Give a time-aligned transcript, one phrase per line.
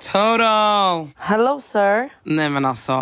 [0.00, 1.08] Toto!
[1.16, 2.08] Hello sir.
[2.22, 2.92] Nej men alltså,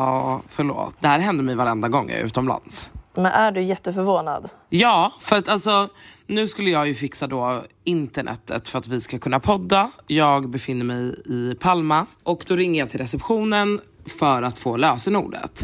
[0.49, 0.95] förlåt.
[1.01, 2.91] Det här händer mig varenda gång jag är utomlands.
[3.15, 4.51] Men är du jätteförvånad?
[4.69, 5.89] Ja, för att alltså
[6.27, 9.91] nu skulle jag ju fixa då internetet för att vi ska kunna podda.
[10.07, 13.81] Jag befinner mig i Palma och då ringer jag till receptionen
[14.21, 15.61] för att få lösenordet.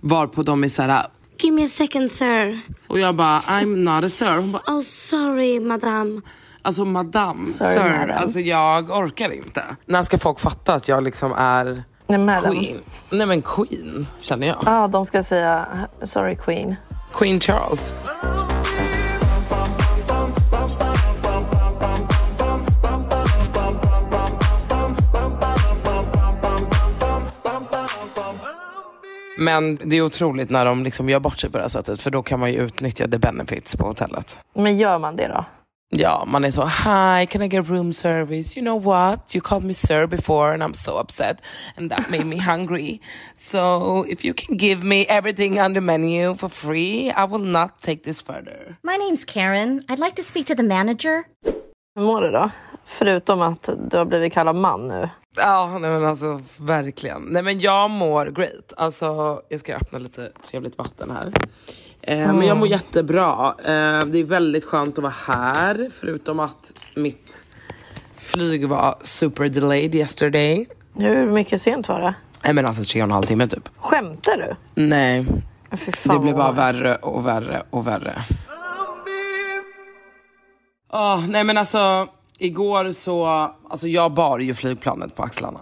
[0.00, 1.06] Varpå de är såhär,
[1.38, 2.60] Give me a second, sir.
[2.86, 4.36] och jag bara I'm not a sir.
[4.36, 6.20] Hon bara, Oh, sorry, madame.
[6.66, 7.80] Alltså madame, sir.
[7.98, 8.10] madam.
[8.18, 9.62] Alltså jag orkar inte.
[9.86, 12.52] När ska folk fatta att jag liksom är Nej, madam.
[12.52, 12.80] queen?
[13.10, 14.58] Nej men queen, känner jag.
[14.66, 15.68] Ja, de ska säga
[16.02, 16.76] sorry queen.
[17.12, 17.94] Queen Charles.
[29.38, 32.10] Men det är otroligt när de liksom gör bort sig på det här sättet för
[32.10, 34.38] då kan man ju utnyttja the benefits på hotellet.
[34.54, 35.44] Men gör man det då?
[35.88, 38.56] Ja, man är så hi, can I get room service?
[38.56, 39.34] You know what?
[39.34, 41.40] You called me sir before and I'm so upset
[41.76, 43.00] and that made me hungry.
[43.34, 47.80] So if you can give me everything on the menu for free, I will not
[47.80, 48.76] take this further.
[48.82, 49.84] My name's Karen.
[49.88, 51.24] I'd like to speak to the manager.
[51.94, 52.50] Hur mår du då?
[52.86, 55.08] Förutom att du har blivit kallad man nu.
[55.36, 57.22] Ja, nej men alltså verkligen.
[57.22, 58.72] Nej men jag mår great.
[58.76, 61.32] Alltså, jag ska öppna lite trevligt vatten här.
[62.06, 63.54] Eh, Men jag mår jättebra.
[63.58, 65.88] Eh, det är väldigt skönt att vara här.
[66.00, 67.42] Förutom att mitt
[68.18, 70.66] flyg var super delayed yesterday.
[70.94, 72.14] Hur mycket sent var det?
[72.44, 73.68] Nej men alltså tre och en halv timme typ.
[73.76, 74.82] Skämtar du?
[74.86, 75.26] Nej,
[76.04, 78.22] det blev bara värre och värre och värre.
[80.92, 82.06] Åh, nej men alltså,
[82.38, 83.26] igår så,
[83.70, 85.60] alltså jag bar ju flygplanet på axlarna.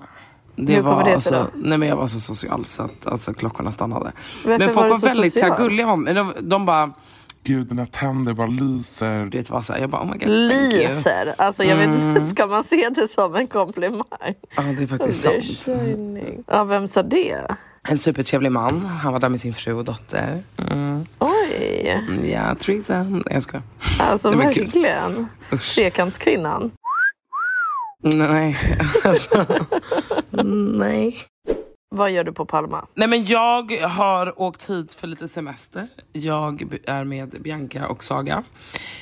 [0.56, 3.72] Det Hur var det alltså, nej men jag var så social så att alltså, klockorna
[3.72, 4.12] stannade.
[4.44, 5.68] Varför men var folk var så väldigt så här, social?
[5.68, 5.96] gulliga.
[5.96, 6.16] med.
[6.16, 6.90] De, de bara,
[7.42, 9.26] Gud, dina tänder bara lyser.
[9.26, 10.28] du vet vad, så här, jag bara oh my god.
[10.28, 11.34] Lyser.
[11.38, 12.16] Alltså jag vet Mm.
[12.16, 14.04] inte, ska man se det som en komplimang?
[14.56, 15.42] Ja det är faktiskt Det är
[16.36, 16.44] sant.
[16.46, 17.56] Ja, vem sa det?
[17.88, 20.42] En supertrevlig man, han var där med sin fru och dotter.
[20.56, 21.06] Mm.
[21.18, 22.00] Oj, Ja.
[22.08, 22.30] Nej
[23.30, 23.62] jag skojar.
[24.00, 25.28] alltså verkligen.
[25.74, 26.70] Trekantskvinnan.
[28.04, 28.56] Nej,
[29.04, 29.46] alltså.
[30.74, 31.16] nej.
[31.96, 32.86] Vad gör du på Palma?
[32.94, 35.88] Nej men jag har åkt hit för lite semester.
[36.12, 38.44] Jag är med Bianca och Saga.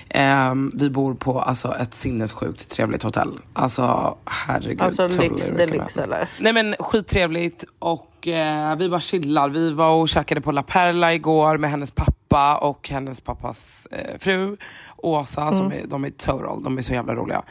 [0.08, 3.38] Ehm, vi bor på alltså, ett sinnessjukt trevligt hotell.
[3.52, 4.82] Alltså herregud.
[4.82, 6.28] Alltså lyx deluxe eller?
[6.40, 9.48] Nej men skittrevligt och eh, vi bara chillar.
[9.48, 14.18] Vi var och käkade på La Perla igår med hennes pappa och hennes pappas eh,
[14.18, 14.56] fru
[14.96, 15.52] Åsa.
[15.52, 17.42] Som är, de är total, de är så jävla roliga.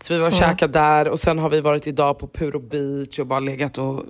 [0.00, 3.18] Så vi var och käkade där och sen har vi varit idag på Puro Beach
[3.18, 4.04] och bara legat och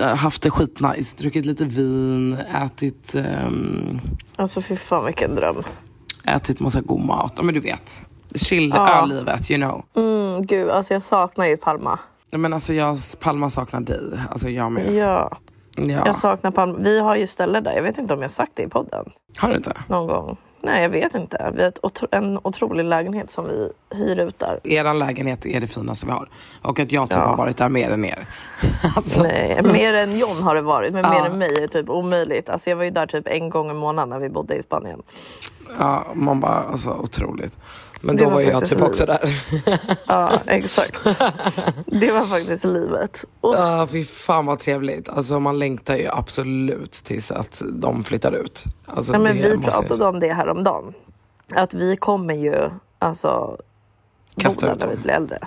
[0.00, 1.16] eh, haft det skitnice.
[1.18, 4.00] Druckit lite vin, ätit, ehm,
[4.36, 5.62] Alltså fy fan vilken dröm.
[6.24, 7.32] ätit massa god mat.
[7.36, 8.02] Ja men du vet.
[8.34, 9.02] Chill Ja.
[9.02, 9.84] ölivet, you know.
[9.96, 11.98] Mm, gud, alltså jag saknar ju Palma.
[12.30, 14.00] Men alltså jag, Palma saknar dig.
[14.30, 14.94] Alltså jag med.
[14.94, 15.36] Ja,
[15.86, 16.02] Ja.
[16.06, 16.78] jag saknar Palma.
[16.78, 17.72] Vi har ju ställe där.
[17.72, 19.04] Jag vet inte om jag sagt det i podden
[19.38, 19.72] Har du inte?
[19.88, 20.36] någon gång.
[20.60, 21.52] Nej, jag vet inte.
[21.54, 24.60] Vi har otro- en otrolig lägenhet som vi hyr ut där.
[24.64, 26.28] Er lägenhet är det finaste vi har.
[26.62, 27.24] Och att jag typ Ja.
[27.26, 28.26] har varit där mer än er.
[28.96, 31.10] Alltså, Nej, mer än John har det varit, men Ja.
[31.10, 32.48] mer än mig är det typ omöjligt.
[32.50, 35.02] Alltså jag var ju där typ en gång i månaden när vi bodde i Spanien.
[35.78, 37.56] Ja, man bara, alltså otroligt.
[38.00, 39.42] Men Det då var var jag typ också där.
[40.06, 41.04] Ja, exakt.
[41.86, 43.24] Det var faktiskt livet.
[43.40, 45.08] Och Ja, fy fan vad trevligt.
[45.08, 48.64] Alltså man längtar ju absolut tills att de flyttar ut.
[48.86, 50.92] Alltså, Ja, men vi pratade om det häromdagen.
[51.54, 53.56] Att vi kommer ju alltså
[54.36, 55.38] Kasta bo där när vi blir äldre.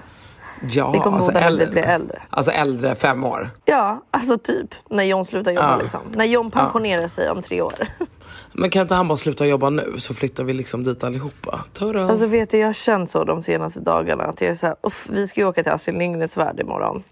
[0.70, 2.22] Ja, Vi kommer alltså, där när vi äldre, blir äldre.
[2.30, 3.50] alltså äldre fem år.
[3.66, 5.72] Ja, alltså typ när John slutar jobba.
[5.72, 5.82] Ja.
[5.82, 6.02] Liksom.
[6.16, 7.74] När John pensionerar sig om tre år.
[8.52, 11.64] Men kan inte han bara sluta jobba nu så flyttar vi liksom dit allihopa?
[11.74, 12.06] Tada.
[12.06, 14.24] Alltså vet du, jag har känt så de senaste dagarna.
[14.24, 17.04] Att jag är så här, uff, vi ska ju åka till Astrid Lindgrens Värld imorgon.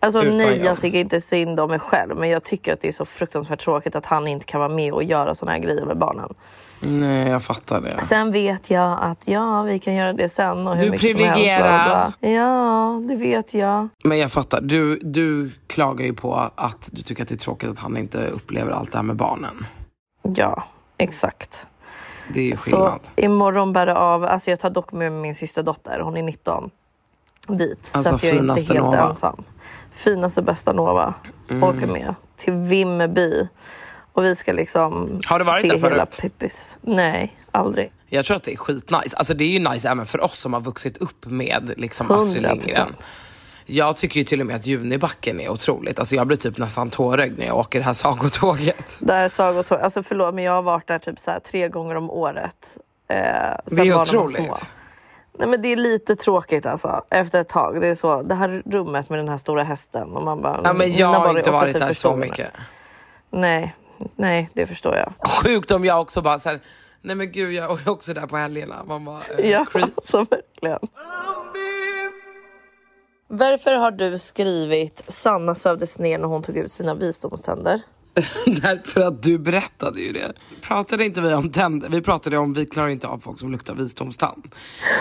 [0.00, 0.64] Alltså Utan nej, jag.
[0.66, 2.16] jag tycker inte synd om mig själv.
[2.16, 4.92] Men jag tycker att det är så fruktansvärt tråkigt att han inte kan vara med
[4.92, 6.34] och göra såna här grejer med barnen.
[6.80, 8.00] Nej, jag fattar det.
[8.02, 10.66] Sen vet jag att ja, vi kan göra det sen.
[10.66, 12.12] Och hur Du är privilegierad.
[12.20, 13.88] Ja, det vet jag.
[14.04, 14.60] Men jag fattar.
[14.60, 18.26] Du, du klagar ju på att du tycker att det är tråkigt att han inte
[18.26, 19.66] upplever allt det här med barnen.
[20.22, 20.64] Ja,
[20.98, 21.66] exakt.
[22.34, 23.00] Det är ju Så skillnad.
[23.16, 24.24] imorgon bär det av.
[24.24, 26.00] Alltså jag tar dock med min syster dotter.
[26.00, 26.70] Hon är 19.
[27.48, 27.90] Dit.
[27.94, 29.08] Alltså, så att jag är inte helt Nova.
[29.08, 29.42] ensam.
[29.92, 31.14] Finaste bästa Nova.
[31.50, 31.62] Mm.
[31.62, 33.48] Åker med till Vimmerby.
[34.12, 36.18] Och vi ska liksom Har du varit se där hela förut?
[36.20, 36.78] Pippis.
[36.80, 37.92] Nej, aldrig.
[38.06, 39.16] Jag tror att det är skitnice.
[39.16, 42.22] Alltså det är ju nice även för oss som har vuxit upp med liksom 100%.
[42.22, 42.94] Astrid Lindgren.
[43.66, 45.98] Jag tycker ju till och med att Junibacken är otroligt.
[45.98, 48.84] Alltså jag blir typ nästan tårögd när jag åker det här sagotåget.
[48.98, 49.78] Där är sagotåg.
[49.80, 52.76] Alltså förlåt men jag har varit där typ så här tre gånger om året.
[53.08, 53.16] Eh,
[53.66, 54.50] Det är otroligt.
[55.38, 57.04] Nej men det är lite tråkigt alltså.
[57.10, 57.80] Efter ett tag.
[57.80, 58.22] Det är så.
[58.22, 60.12] Det här rummet med den här stora hästen.
[60.12, 62.50] Och man bara, Ja, men jag har inte varit typ där så mycket.
[63.30, 63.74] Nej,
[64.16, 65.12] nej det förstår jag.
[65.42, 66.60] Sjukt om jag också bara så här,
[67.02, 68.84] nej men gud jag är också där på helgerna.
[68.86, 69.90] Man bara, eh, Ja, creep.
[69.96, 70.78] alltså verkligen.
[73.28, 77.80] Varför har du skrivit Sanna sövdes ner när hon tog ut sina visdomständer?
[78.46, 80.32] Därför att du berättade ju det.
[80.62, 81.88] Pratade inte vi om tänder?
[81.88, 84.44] Vi pratade om vi klarar inte av folk som luktar visdomstand.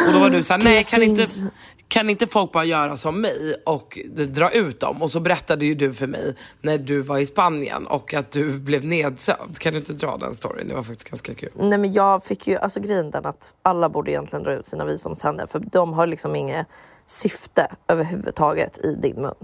[0.07, 1.45] Och då var du såhär, nej kan inte, finns-
[1.89, 5.01] kan inte folk bara göra som mig och dra ut dem?
[5.01, 8.59] Och så berättade ju du för mig när du var i Spanien och att du
[8.59, 9.59] blev nedsövd.
[9.59, 10.67] Kan du inte dra den storyn?
[10.67, 11.49] Det var faktiskt ganska kul.
[11.55, 14.85] Nej men jag fick ju, alltså grejen den att alla borde egentligen dra ut sina
[14.85, 16.67] visdomständer för de har liksom inget
[17.05, 19.35] syfte överhuvudtaget i din mun.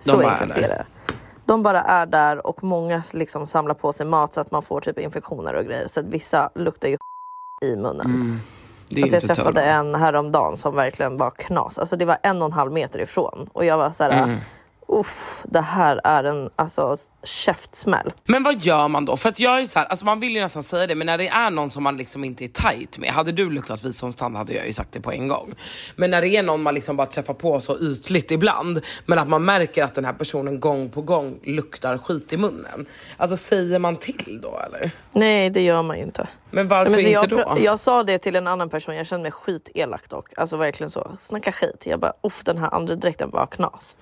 [0.00, 0.86] Så bara är enkelt är det.
[1.46, 4.80] De bara är där och många liksom samlar på sig mat så att man får
[4.80, 5.86] typ infektioner och grejer.
[5.86, 6.96] Så att vissa luktar ju
[7.62, 8.40] i munnen.
[8.40, 8.63] Är
[9.02, 9.68] Alltså jag träffade törr.
[9.68, 11.78] en häromdagen som verkligen var knas.
[11.78, 13.48] Alltså det var en och en halv meter ifrån.
[13.52, 14.38] Och jag var så här, Mm.
[14.88, 18.12] Uff, det här är en alltså, käftsmäll.
[18.24, 19.16] Men vad gör man då?
[19.16, 21.18] För att jag är så här, alltså man vill ju nästan säga det, men när
[21.18, 23.10] det är någon som man liksom inte är tight med.
[23.10, 25.54] Hade du luktat visdomstand hade jag ju sagt det på en gång.
[25.96, 29.28] Men när det är någon man liksom bara träffar på så ytligt ibland, men att
[29.28, 32.86] man märker att den här personen gång på gång luktar skit i munnen.
[33.16, 34.90] Alltså säger man till då eller?
[35.12, 36.28] Nej, det gör man ju inte.
[36.50, 37.56] Men varför Men inte jag, då?
[37.60, 40.28] jag sa det till en annan person, jag kände mig skitelak dock.
[40.36, 41.16] Alltså verkligen så.
[41.20, 41.82] Snacka skit.
[41.84, 43.96] Jag bara, uff den här andra dräkten var knas.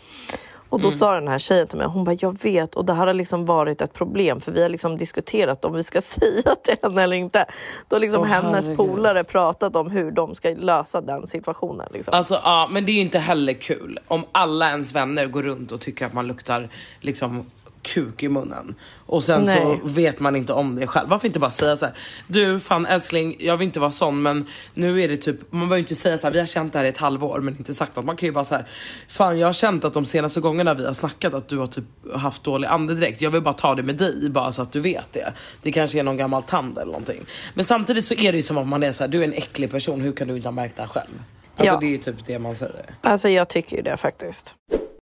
[0.72, 0.90] Och Mm.
[0.90, 3.14] då sa den här tjejen till mig, hon bara, jag vet och det här har
[3.14, 7.02] liksom varit ett problem för vi har liksom diskuterat om vi ska säga till henne
[7.02, 7.44] eller inte.
[7.88, 8.76] Då har liksom Åh, hennes herregud.
[8.76, 11.88] polare pratat om hur de ska lösa den situationen.
[11.92, 12.14] Liksom.
[12.14, 15.72] Alltså ja, men det är ju inte heller kul om alla ens vänner går runt
[15.72, 16.68] och tycker att man luktar
[17.00, 17.44] liksom
[17.82, 18.74] kuk i munnen.
[19.06, 19.76] Och sen Nej.
[19.76, 21.08] så vet man inte om det själv.
[21.08, 21.94] Varför inte bara säga så här:
[22.26, 25.78] du fan älskling, jag vill inte vara sån men nu är det typ, man behöver
[25.78, 27.96] inte säga så här, vi har känt det här i ett halvår men inte sagt
[27.96, 28.04] något.
[28.04, 28.66] Man kan ju bara så här,
[29.08, 31.84] fan jag har känt att de senaste gångerna vi har snackat att du har typ
[32.14, 33.20] haft dålig andedräkt.
[33.20, 35.32] Jag vill bara ta det med dig bara så att du vet det.
[35.62, 37.20] Det kanske är någon gammal tand eller någonting.
[37.54, 39.32] Men samtidigt så är det ju som om man är så här, du är en
[39.32, 41.22] äcklig person, hur kan du inte ha märkt det här själv?
[41.56, 41.80] Alltså Ja.
[41.80, 42.84] det är ju typ det man säger.
[43.00, 44.54] Alltså jag tycker ju det faktiskt.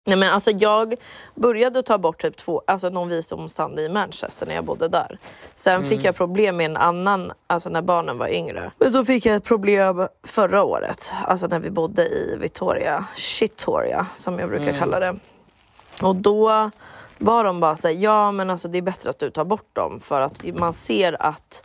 [0.06, 0.94] Nej, men alltså jag
[1.34, 5.18] började ta bort typ två, alltså någon visdomstand i Manchester när jag bodde där.
[5.54, 8.72] Sen fick jag problem med en annan, alltså när barnen var yngre.
[8.78, 14.06] Men så fick jag ett problem förra året, alltså när vi bodde i Victoria, Shitoria
[14.14, 15.16] som jag brukar kalla det.
[16.02, 16.70] Och då
[17.18, 20.00] var de bara såhär, ja men alltså det är bättre att du tar bort dem
[20.00, 21.62] för att man ser att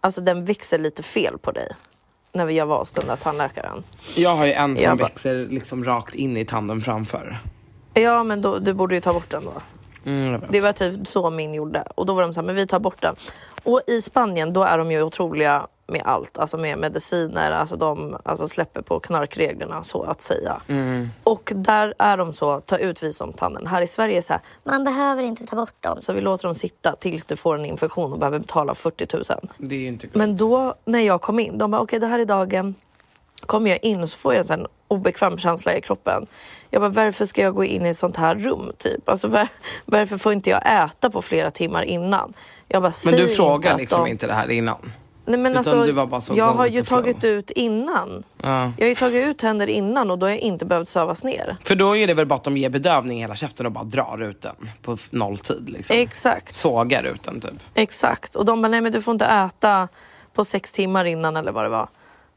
[0.00, 1.68] alltså den växer lite fel på dig.
[2.32, 3.82] När jag var hos den där tandläkaren.
[4.16, 7.38] Jag har ju en som Jag växer liksom rakt in i tanden framför.
[7.94, 9.52] Ja men då, du borde ju ta bort den då.
[10.10, 10.40] Mm.
[10.50, 11.84] Det var typ så min gjorde.
[11.94, 13.14] Och då var de så här, men vi tar bort den.
[13.62, 16.38] Och i Spanien då är de ju otroliga med allt.
[16.38, 20.60] Alltså med mediciner, alltså de alltså släpper på knarkreglerna så att säga.
[21.24, 23.66] Och där är de så, ta ut visdomstanden.
[23.66, 25.98] Här i Sverige är så här, Man behöver inte ta bort dem.
[26.02, 29.24] så vi låter dem sitta tills du får en infektion och behöver betala 40 000.
[29.58, 32.24] Det är inte Men då när jag kom in, de bara okej det här är
[32.24, 32.74] dagen.
[33.46, 36.26] Kommer jag in så får jag en obekväm känsla i kroppen.
[36.70, 39.08] Jag bara varför ska jag gå in i ett sånt här rum typ?
[39.08, 39.48] Alltså var,
[39.84, 42.32] varför får inte jag äta på flera timmar innan?
[42.68, 44.10] Jag bara, Men "Säg du inte frågar liksom de...
[44.10, 44.92] inte det här innan?
[45.24, 48.22] Nej, men utan alltså, du var bara så jag har ju tagit ut innan.
[48.42, 48.72] Ja.
[48.76, 51.56] Jag har ju tagit ut händer innan och då har jag inte behövt sövas ner.
[51.64, 53.84] För då är det väl bara att de ger bedövning i hela käften och bara
[53.84, 55.96] drar ut den på nolltid liksom.
[55.96, 56.54] Exakt.
[56.54, 57.52] Sågar ut den typ.
[57.74, 58.34] Exakt.
[58.34, 59.88] Och de bara, nej men du får inte äta
[60.34, 61.88] på sex timmar innan eller vad det var.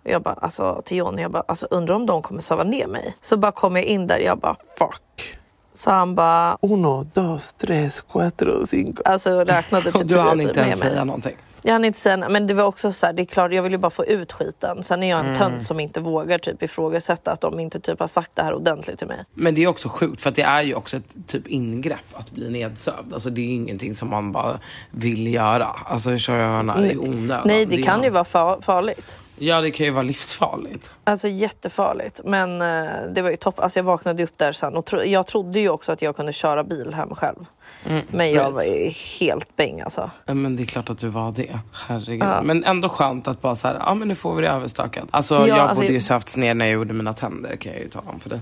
[0.04, 2.88] Och jag bara, alltså till Johnny, jag bara, alltså undrar om de kommer söva ner
[2.88, 3.16] mig.
[3.22, 5.38] Så bara kom jag in där, jag bara, Fuck.
[5.74, 9.02] så han bara, Uno, dos, tres, cuatro, cinco.
[9.06, 11.36] alltså räknade till Och du hann tio inte ens säga någonting.
[11.68, 13.72] Jag hann inte säga, men det var också så här, det är klart jag vill
[13.72, 14.84] ju bara få ut skiten.
[14.84, 15.38] Sen är jag en Mm.
[15.38, 18.98] tönt som inte vågar typ ifrågasätta att de inte typ har sagt det här ordentligt
[19.00, 19.24] till mig.
[19.34, 22.32] Men det är också sjukt för att det är ju också ett typ ingrepp att
[22.32, 23.14] bli nedsövd.
[23.14, 24.60] Alltså det är ju ingenting som man bara
[24.92, 25.66] vill göra.
[25.86, 26.86] Alltså menar?
[26.86, 27.42] I onödan.
[27.48, 29.20] Nej, det är- kan ju vara fa- farligt.
[29.38, 30.92] Ja, det kan ju vara livsfarligt.
[31.04, 32.22] Alltså jättefarligt.
[32.26, 33.60] Men eh, det var ju topp.
[33.60, 36.34] Alltså jag vaknade upp där sen och tro- jag trodde ju också att jag kunde
[36.34, 37.46] köra bil hem själv.
[38.12, 38.54] Men jag right.
[38.54, 40.12] var ju helt bäng alltså.
[40.26, 41.60] Men det är klart att du var det.
[41.88, 42.24] Herregud.
[42.24, 42.42] Ja.
[42.42, 45.06] Men ändå skönt att bara så här, ja men nu får vi det överstökat.
[45.12, 47.82] Alltså Ja, jag alltså- borde ju sövts ner när jag gjorde mina tänder kan jag
[47.82, 48.40] ju tala om för dig.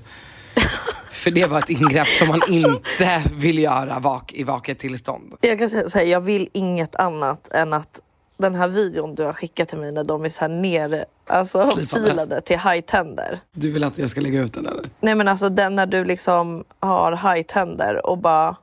[1.12, 5.34] för det var ett ingrepp som man inte vill göra vak i vaket tillstånd.
[5.42, 8.02] Jag kan säga så här, jag vill inget annat än att
[8.38, 11.66] den här videon du har skickat till mig när de är så här nere, alltså
[11.66, 12.10] Slipade.
[12.10, 13.40] filade till high-tänder.
[13.52, 14.90] Du vill att jag ska lägga ut den eller?
[15.00, 18.56] Nej men alltså den när du liksom har high-tänder och bara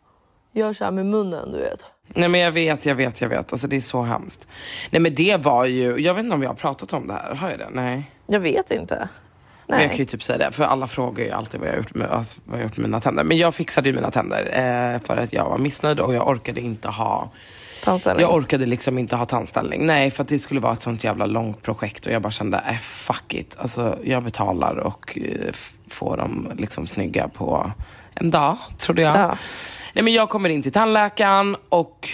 [0.52, 1.80] gör så här med munnen du vet.
[2.06, 3.52] Nej men jag vet, jag vet, jag vet.
[3.52, 4.48] Alltså det är så hemskt.
[4.90, 7.34] Nej men det var ju, jag vet inte om jag har pratat om det här.
[7.34, 7.68] Har jag det?
[7.70, 8.10] Nej.
[8.26, 9.08] Jag vet inte.
[9.66, 10.06] Men jag kan ju Nej.
[10.06, 12.62] typ säga det, för alla frågar ju alltid vad jag har gjort med, vad jag
[12.62, 13.24] gjort med mina tänder.
[13.24, 16.60] Men jag fixade ju mina tänder eh, för att jag var missnöjd och jag orkade
[16.60, 17.30] inte ha
[17.84, 18.22] Tandställning.
[18.22, 19.86] Jag orkade liksom inte ha tandställning.
[19.86, 22.62] Nej, för att det skulle vara ett sånt jävla långt projekt och jag bara kände,
[22.70, 23.56] äh, fuck it.
[23.58, 25.52] Alltså, jag betalar och eh,
[25.88, 27.70] får dem liksom snygga på
[28.14, 29.16] en dag, trodde jag.
[29.16, 29.36] Ja.
[29.92, 32.08] Nej, men jag kommer in till tandläkaren och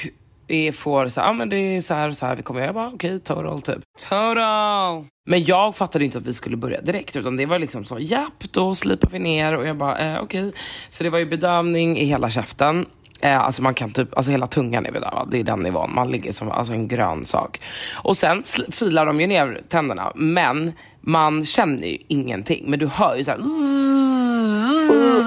[0.72, 2.68] får så här, ah, men det är så här så här vi kommer göra.
[2.68, 3.78] Jag bara, okej, total typ.
[4.08, 5.04] Total!
[5.28, 8.44] Men jag fattade inte att vi skulle börja direkt utan det var liksom så, japp,
[8.50, 10.52] då slipar vi ner och jag bara, eh, okej.
[10.88, 12.86] Så det var ju bedövning i hela käften.
[13.20, 15.94] Eh, alltså man kan typ, alltså hela tungan är bedövad, det är den nivån.
[15.94, 17.60] Man ligger som alltså en grön sak.
[18.02, 22.64] Och sen filar de ju ner tänderna, men man känner ju ingenting.
[22.70, 23.38] Men du hör ju såhär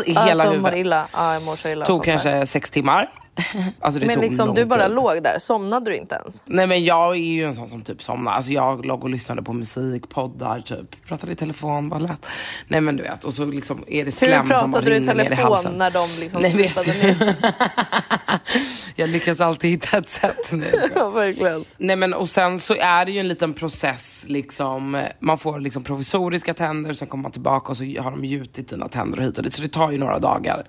[0.06, 0.80] i hela alltså, huvudet.
[0.80, 1.08] illa.
[1.14, 1.86] Ja, jag mår så illa.
[1.86, 3.10] tog kanske sex timmar.
[3.80, 4.96] Alltså Men liksom du bara tid.
[4.96, 6.44] låg där, somnade du inte ens?
[6.46, 8.32] Nej men jag är ju en sån som typ somnar.
[8.32, 11.06] Alltså jag låg och lyssnade på musik, poddar, typ.
[11.08, 12.28] Pratade i telefon, bara lät.
[12.68, 14.96] Nej men du vet, och så liksom är det Hur slem som bara pratade du
[14.96, 15.74] i rinner ner i telefon halsen.
[15.74, 17.36] när de liksom Nej, ner?
[19.00, 20.52] jag lyckas alltid hitta ett sätt.
[20.52, 20.74] Nej.
[20.96, 21.64] Ja, verkligen.
[21.78, 25.04] Nej men och sen så är det ju en liten process liksom.
[25.20, 28.88] Man får liksom provisoriska tänder, sen kommer man tillbaka och så har de gjutit dina
[28.88, 29.54] tänder och hit och dit.
[29.54, 30.64] Så det tar ju några dagar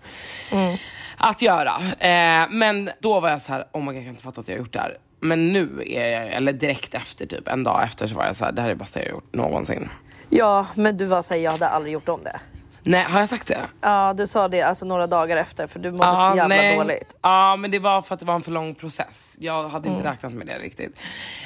[1.17, 1.73] att göra.
[1.99, 4.49] Eh, men då var jag så här, oh my god jag kan inte fatta att
[4.49, 4.99] jag har gjort det här.
[5.21, 8.45] Men nu är jag, eller direkt efter typ, en dag efter så var jag så
[8.45, 9.89] här, det här är det bästa jag har gjort någonsin.
[10.29, 12.41] Ja, men du var såhär, jag hade aldrig gjort om det.
[12.83, 13.61] Nej, har jag sagt det?
[13.81, 17.17] Ja, du sa det alltså några dagar efter för du mådde så jävla dåligt.
[17.23, 19.37] Ja, men det var för att det var en för lång process.
[19.41, 20.13] Jag hade inte Mm.
[20.13, 20.99] räknat med det riktigt.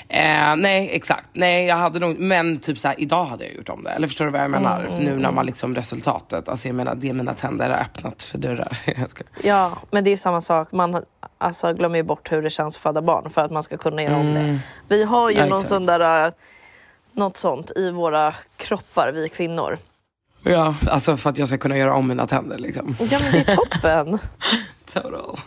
[0.08, 1.28] Eh, nej, exakt.
[1.32, 3.90] Nej, jag hade nog, men typ så här, idag hade jag gjort om det.
[3.90, 4.80] Eller förstår du vad jag menar?
[4.90, 8.38] Mm, nu när man liksom resultatet, alltså jag menar det mina tänder har öppnat för
[8.38, 8.78] dörrar.
[9.42, 10.72] Ja, men det är samma sak.
[10.72, 11.04] Man
[11.38, 14.02] alltså, glömmer ju bort hur det känns att föda barn för att man ska kunna
[14.02, 14.58] göra om det.
[14.88, 15.68] Vi har ju Ja, någon exakt.
[15.68, 16.32] sån där, äh,
[17.12, 19.78] något sånt i våra kroppar, vi kvinnor.
[20.44, 22.96] Ja, alltså för att jag ska kunna göra om mina tänder liksom.
[23.10, 24.18] Ja, men det är toppen.
[24.92, 25.38] Total.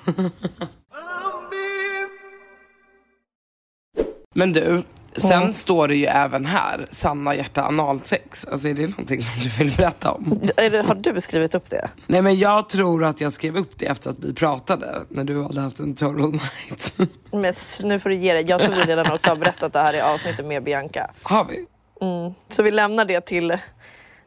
[4.35, 4.83] Men du,
[5.17, 8.45] sen står det ju även här, Sanna hjärta analsex.
[8.45, 10.39] Alltså är det någonting som du vill berätta om?
[10.57, 11.89] Det- har du skrivit upp det?
[12.07, 15.43] Nej men jag tror att jag skrev upp det efter att vi pratade, när du
[15.43, 16.93] hade haft en total night.
[17.31, 18.45] Men nu får du ge dig.
[18.47, 21.11] Jag tror vi redan också har berättat det här i avsnittet med Bianca.
[21.23, 21.65] Har vi?
[22.01, 22.33] Mm.
[22.49, 23.57] Så vi lämnar det till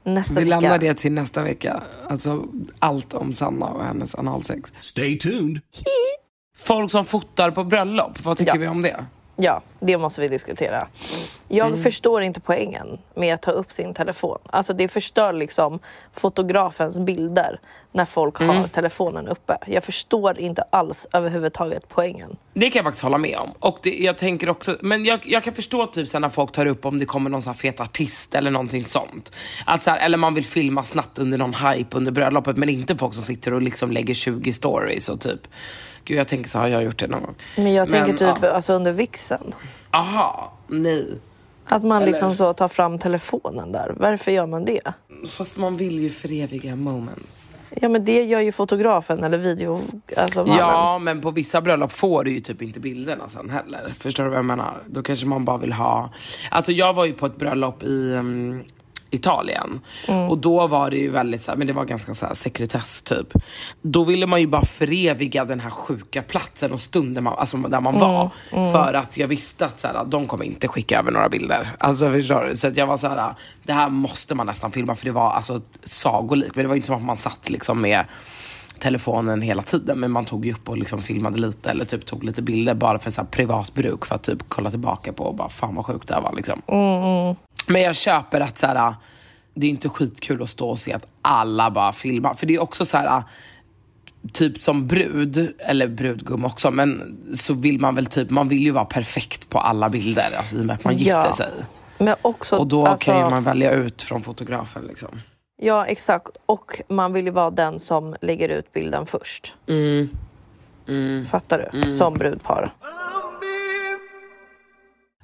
[0.04, 0.60] nästa Vi vecka.
[0.60, 1.82] lämnar det till nästa vecka.
[2.08, 2.44] Alltså
[2.78, 4.72] allt om Sanna och hennes analsex.
[4.80, 5.60] Stay tuned.
[6.56, 8.60] Folk som fotar på bröllop, vad tycker Ja.
[8.60, 9.04] vi om det?
[9.36, 10.88] Ja, det måste vi diskutera.
[11.48, 11.80] Jag Mm.
[11.82, 14.38] förstår inte poängen med att ta upp sin telefon.
[14.50, 15.78] Alltså det förstör liksom
[16.12, 17.60] fotografens bilder
[17.92, 18.56] när folk Mm.
[18.56, 19.58] har telefonen uppe.
[19.66, 22.36] Jag förstår inte alls överhuvudtaget poängen.
[22.54, 23.50] Det kan jag faktiskt hålla med om.
[23.58, 26.66] Och det, jag tänker också, men jag, jag kan förstå typ sen när folk tar
[26.66, 29.32] upp om det kommer någon sån fet artist eller någonting sånt.
[29.66, 32.96] Att så här, eller man vill filma snabbt under någon hype under bröllopet men inte
[32.96, 35.40] folk som sitter och liksom lägger 20 stories och typ
[36.04, 37.34] Gud jag tänker så har jag gjort det någon gång?
[37.56, 38.50] Men jag tänker typ ja.
[38.50, 39.54] alltså under vixen.
[39.90, 41.18] Aha, nej.
[41.66, 43.94] Att man Eller- liksom så tar fram telefonen där.
[43.96, 44.80] Varför gör man det?
[45.28, 47.54] Fast man vill ju föreviga moments.
[47.74, 49.80] Ja men det gör ju fotografen eller video...
[50.16, 50.58] Alltså mannen.
[50.58, 53.92] Ja, men på vissa bröllop får du ju typ inte bilderna sen heller.
[53.98, 54.82] Förstår du vad jag menar?
[54.86, 56.10] Då kanske man bara vill ha...
[56.50, 58.64] Alltså jag var ju på ett bröllop i um,
[59.10, 59.80] Italien.
[60.28, 63.02] Och då var det ju väldigt så här, men det var ganska så här sekretess
[63.02, 63.32] typ.
[63.82, 67.80] Då ville man ju bara föreviga den här sjuka platsen och stunden man, alltså där
[67.80, 68.30] man var.
[68.50, 71.68] För att jag visste att så här, de kommer inte skicka över några bilder.
[71.78, 72.56] Alltså förstår du?
[72.56, 75.30] Så att jag var så här, det här måste man nästan filma för det var
[75.30, 76.56] alltså sagolikt.
[76.56, 78.04] Men det var inte som att man satt liksom med
[78.78, 80.00] telefonen hela tiden.
[80.00, 82.98] Men man tog ju upp och liksom filmade lite eller typ tog lite bilder bara
[82.98, 86.08] för så privat bruk för att typ kolla tillbaka på och bara fan vad sjukt
[86.08, 86.32] det här var.
[86.32, 86.62] Liksom.
[87.70, 88.94] Men jag köper att så här,
[89.54, 92.34] det är inte skitkul att stå och se att alla bara filmar.
[92.34, 93.22] För det är också så här
[94.32, 98.70] typ som brud, eller brudgum också, men så vill man väl typ, man vill ju
[98.70, 101.32] vara perfekt på alla bilder, alltså i och med att man gifter Ja.
[101.32, 101.48] sig.
[101.98, 105.20] Men också, Och då alltså, kan ju man välja ut från fotografen liksom.
[105.62, 106.28] Ja, exakt.
[106.46, 109.54] Och man vill ju vara den som lägger ut bilden först.
[109.68, 111.26] Mm.
[111.26, 111.92] Fattar du?
[111.92, 112.72] Som brudpar.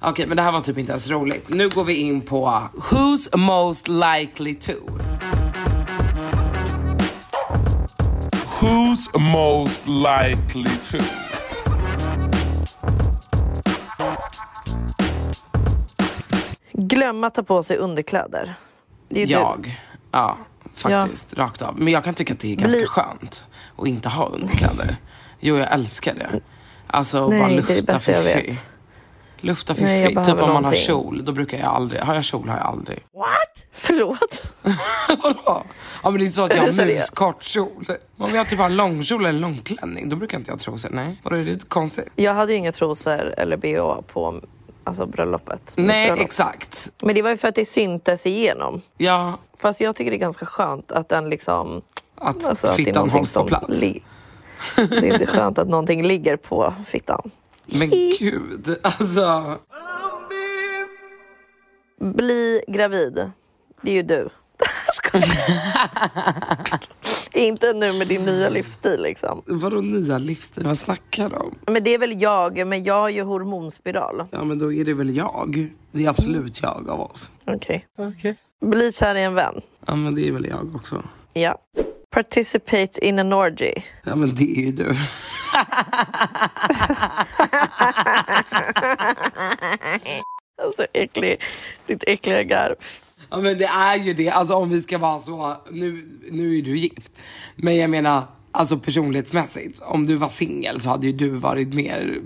[0.01, 1.49] Okej, men det här var typ inte ens roligt.
[1.49, 4.71] Nu går vi in på Who's most likely to?
[8.59, 10.97] Who's most likely to?
[16.71, 18.53] Glömma ta på sig underkläder.
[19.09, 19.33] Det är ju du.
[19.33, 19.81] Jag.
[20.11, 20.37] Ja,
[20.73, 21.33] faktiskt.
[21.33, 21.79] Rakt av.
[21.79, 24.95] Men jag kan tycka att det är ganska Bli- skönt att inte ha underkläder.
[25.39, 26.39] Jo, jag älskar det.
[26.87, 28.65] Alltså Nej, bara det är det lufta bästa jag vet.
[29.39, 30.31] Lufta Nej, jag fiffi.
[30.31, 32.01] Typ om man har kjol, då brukar jag aldrig...
[32.01, 32.99] Har jag kjol har jag aldrig.
[33.71, 34.43] Förlåt?
[35.23, 35.63] Vadå?
[36.03, 37.85] Ja men det är inte så att jag har muskort kjol.
[38.17, 40.89] Om jag typ har långkjol eller långklänning, då brukar inte jag ha trosor.
[40.91, 42.07] Nej, vadå är det konstigt?
[42.15, 44.41] Jag hade ju inga trosor eller bh på
[44.83, 45.73] alltså, bröllopet.
[45.77, 46.25] Nej, bröllop.
[46.25, 46.91] exakt.
[47.01, 48.81] Men det var ju för att det syntes igenom.
[48.97, 51.81] Ja, Fast jag tycker det är ganska skönt att den liksom...
[52.15, 53.79] att Alltså, att fittan någonting hålls på plats.
[54.75, 57.31] Det är skönt att någonting ligger på fittan.
[57.79, 59.57] Men gud, alltså.
[61.99, 63.31] Bli gravid.
[63.81, 64.29] Det är ju du.
[67.33, 69.41] Inte nu med din nya livsstil liksom.
[69.45, 70.63] Vadå nya livsstil?
[70.63, 71.55] Vad snackar du om?
[71.67, 74.23] Men det är väl jag, men jag har ju hormonspiral.
[74.31, 75.67] Ja men då är det väl jag.
[75.91, 77.31] Det är absolut jag av oss.
[77.45, 77.87] Okej.
[78.61, 79.61] Bli kär i en vän.
[79.85, 81.03] Ja men det är väl jag också.
[81.33, 81.57] Ja.
[82.09, 83.73] Participate in an orgy.
[84.03, 84.93] Ja men det är ju du.
[90.63, 91.41] Alltså äcklig,
[91.85, 92.75] ditt äckliga garv.
[93.29, 94.29] Ja men det är ju det.
[94.29, 95.55] Alltså om vi ska vara så.
[95.71, 97.11] Nu, nu är du gift.
[97.55, 98.23] Men jag menar.
[98.51, 99.79] Alltså personlighetsmässigt.
[99.81, 102.21] Om du var singel så hade ju du varit mer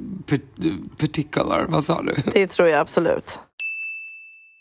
[0.97, 1.65] particular.
[1.69, 2.15] Vad sa du?
[2.33, 3.39] Det tror jag absolut.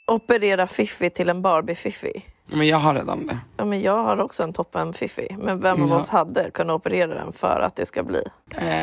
[0.07, 2.23] Operera Fiffi till en Barbie-Fiffi.
[2.52, 3.38] Men jag har redan det.
[3.56, 5.36] Ja, men jag har också en toppen Fiffi.
[5.38, 5.96] Men vem av Ja.
[5.96, 8.22] oss hade kunnat operera den för att det ska bli?
[8.56, 8.82] Eh,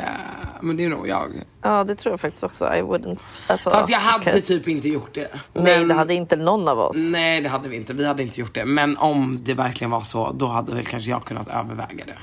[0.62, 1.28] men det är nog jag.
[1.62, 2.66] Ja, det tror jag faktiskt också.
[2.74, 3.20] I wouldn't...
[3.48, 4.42] Alltså, Fast jag hade okej.
[4.42, 5.28] typ inte gjort det.
[5.54, 6.96] Nej, Men- det hade inte någon av oss.
[6.98, 7.94] Nej, det hade vi inte.
[7.94, 8.66] Vi hade inte gjort det.
[8.66, 12.18] Men om det verkligen var så, då hade väl kanske jag kunnat överväga det.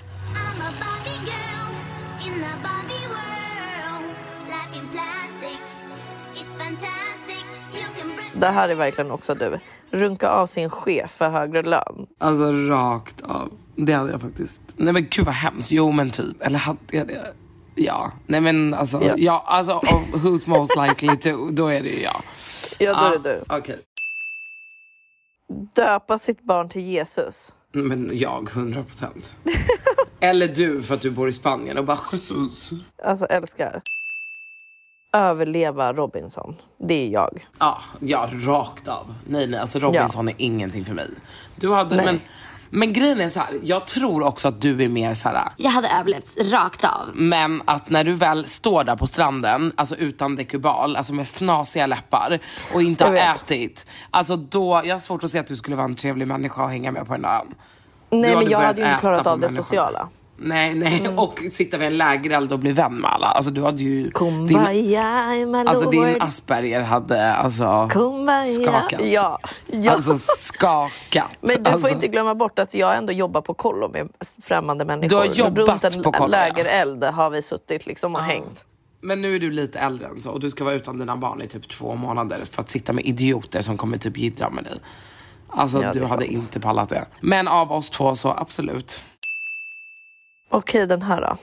[8.36, 9.58] Det här är verkligen också du.
[9.90, 12.06] Runka av sin chef för högre lön.
[12.20, 13.52] Alltså rakt av.
[13.76, 14.60] Det hade jag faktiskt.
[14.76, 15.72] Nej men gud vad hemskt.
[15.72, 16.42] Jo men typ.
[16.42, 17.32] Eller hade jag det?
[17.74, 18.12] Ja.
[18.26, 19.02] Nej men alltså.
[19.04, 19.14] Ja.
[19.16, 19.80] Ja, alltså
[20.12, 22.22] who's most likely to, då är det ju jag.
[22.78, 23.58] Ja, då är det Ah, du.
[23.58, 23.78] Okej.
[25.74, 27.54] Döpa sitt barn till Jesus.
[27.72, 29.34] Men jag, 100 procent.
[30.20, 32.70] Eller du för att du bor i Spanien och bara Jesus.
[33.04, 33.82] Alltså älskar.
[35.14, 36.56] Överleva Robinson.
[36.78, 37.46] Det är jag.
[37.58, 39.14] Ja, ja, rakt av.
[39.26, 41.08] Nej, nej, alltså Robinson är ingenting för mig.
[41.56, 42.04] Du hade, Nej.
[42.04, 42.20] men,
[42.70, 45.70] men grejen är så här, jag tror också att du är mer så här, Jag
[45.70, 47.08] hade överlevt rakt av.
[47.14, 51.86] men att när du väl står där på stranden, alltså utan dekubal, alltså med fnasiga
[51.86, 52.38] läppar
[52.74, 55.84] och inte har ätit, alltså då, jag har svårt att se att du skulle vara
[55.84, 57.54] en trevlig människa att hänga med på den där ön.
[58.10, 59.62] Nej, men jag hade ju inte klarat av det människorna.
[59.62, 60.08] sociala.
[60.36, 63.26] Nej, nej, och sitta vid en lägereld och bli vän med alla.
[63.26, 64.02] Alltså du hade ju...
[64.02, 68.44] Din, Kumbaya, my alltså din Asperger hade alltså Kumbaya.
[68.44, 69.00] skakat.
[69.04, 69.38] Ja.
[69.66, 69.92] ja.
[69.92, 71.36] Alltså skakat.
[71.40, 74.08] men du alltså, får inte glömma bort att jag ändå jobbar på kollo med
[74.42, 75.08] främmande människor.
[75.08, 76.48] Du har jobbat Runt en på kollo, ja.
[76.54, 78.64] lägereld har vi suttit liksom och hängt.
[79.00, 81.42] Men nu är du lite äldre än så och du ska vara utan dina barn
[81.42, 84.74] i typ två månader för att sitta med idioter som kommer typ jiddra med dig.
[85.48, 86.32] Alltså Ja, du hade sant.
[86.32, 87.06] inte pallat det.
[87.20, 89.04] Men av oss två så absolut.
[90.50, 91.36] Okej, den här då.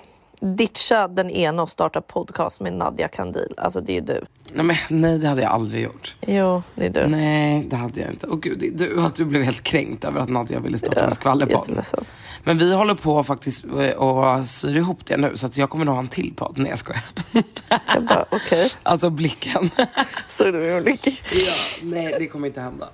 [0.47, 3.53] Ditcha den ena och starta podcast med Nadja Kandil.
[3.57, 4.25] Alltså det är du.
[4.53, 6.15] Nej, men, nej det hade jag aldrig gjort.
[6.27, 7.07] Jo, det är du.
[7.07, 8.27] Nej det hade jag inte.
[8.27, 11.15] Och gud, det- du, att du blev helt kränkt över att Nadja ville starta en
[11.15, 11.59] skvallerpodd.
[11.59, 12.05] Jätteledsen.
[12.43, 15.85] Men vi håller på faktiskt eh, och syr ihop det nu så att jag kommer
[15.85, 16.53] nog ha en till podd.
[16.59, 17.03] Nej jag skojar.
[17.87, 18.71] Jag bara, okej.
[18.83, 19.69] Alltså blicken.
[20.27, 21.11] Så är det Ulrika.
[21.31, 22.89] ja, nej det kommer inte hända.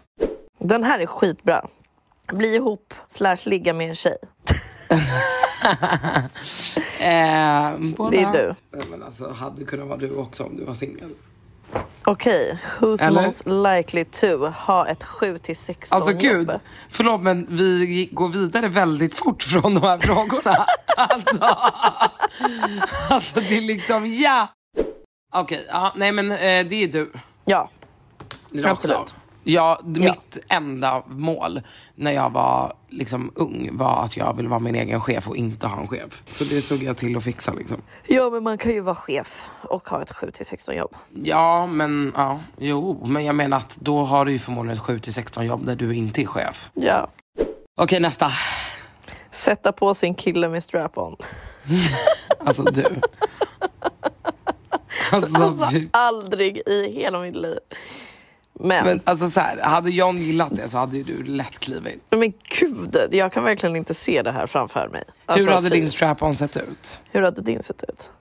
[0.60, 1.66] Den här är skitbra.
[2.34, 4.18] Bli ihop slash ligga med en tjej.
[7.02, 8.10] Eh, båda.
[8.12, 8.56] Det är du.
[8.72, 11.10] Nej, men alltså, hade kunnat vara du också om du var singel.
[12.04, 13.22] Okej, who's Eller?
[13.26, 16.22] most likely to ha ett 7 till 16 Alltså jobb?
[16.22, 16.52] gud,
[16.90, 20.66] förlåt men vi går vidare väldigt fort från de här frågorna.
[20.98, 21.44] alltså,
[23.10, 24.48] alltså det är liksom ja.
[25.34, 27.12] Okej, ja, nej men eh, det är du.
[27.46, 27.70] Ja,
[28.54, 28.98] Rakt Absolut.
[28.98, 29.12] av.
[29.50, 29.86] Ja, Ja.
[29.86, 31.62] mitt enda mål
[31.96, 35.68] när jag var liksom ung var att jag ville vara min egen chef och inte
[35.68, 36.24] ha en chef.
[36.28, 37.82] Så det såg jag till att fixa liksom.
[38.08, 40.96] ja men man kan ju vara chef och ha ett 7 till 16 jobb.
[41.24, 45.00] Ja, men ja, jo, men jag menar att då har du ju förmodligen ett 7
[45.00, 46.70] till 16 jobb där du inte är chef.
[46.74, 47.08] Ja.
[47.76, 48.32] Okej, nästa.
[49.32, 51.16] Sätta på sin kille med strap-on.
[52.46, 52.86] Alltså du.
[55.12, 57.58] Alltså, fy- Aldrig i hela mitt liv.
[58.60, 62.04] Men, men alltså så här, hade John gillat det så hade ju du lätt klivit.
[62.10, 65.04] men gud, jag kan verkligen inte se det här framför mig.
[65.26, 67.02] Alltså, Hur hade din strap-on sett ut?
[67.12, 68.12] Hur hade din sett ut?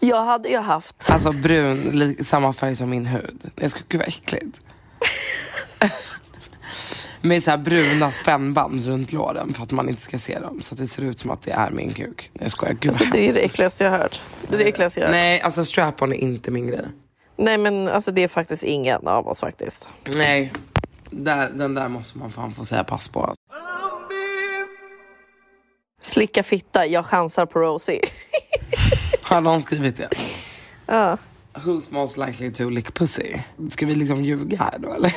[0.00, 1.10] Jag hade ju haft...
[1.10, 3.50] Alltså brun, samma färg som min hud.
[3.56, 4.60] Jag skulle, gud vad äckligt.
[7.20, 10.60] Med så här bruna spännband runt låren för att man inte ska se dem.
[10.62, 12.30] Så att det ser ut som att det är min kuk.
[12.32, 14.20] Jag skojar, gud Alltså, det är det äckligaste jag har hört.
[14.48, 15.22] Det är det äckligaste jag har hört.
[15.22, 16.84] Nej, alltså strap-on är inte min grej.
[17.36, 19.88] Nej men alltså det är faktiskt ingen av oss faktiskt.
[20.16, 20.52] Nej,
[21.10, 23.34] där, den där måste man fan få säga pass på.
[26.02, 28.00] Slicka fitta, jag chansar på Rosie.
[29.22, 30.08] Har någon skrivit det?
[30.86, 31.18] ja.
[31.54, 33.34] Who's most likely to lick pussy?
[33.70, 35.14] Ska vi liksom ljuga här då eller?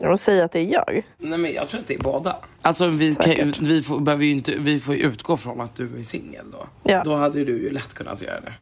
[0.00, 1.02] Jag säger att det är jag.
[1.18, 2.36] Nej men jag tror att det är båda.
[2.62, 5.98] Alltså vi, kan, vi, får, behöver ju inte, vi får ju utgå från att du
[5.98, 6.66] är singel då.
[6.82, 7.02] Ja.
[7.04, 8.52] Då hade ju du ju lätt kunnat göra det.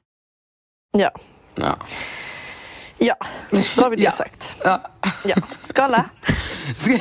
[0.98, 1.11] Ja.
[1.55, 1.77] Ja.
[2.99, 3.15] Ja,
[3.77, 4.11] då har vi det Ja.
[4.13, 4.57] sagt.
[4.65, 4.81] ja.
[5.25, 5.37] Ja.
[5.63, 6.11] Skala.
[6.77, 6.99] Ska-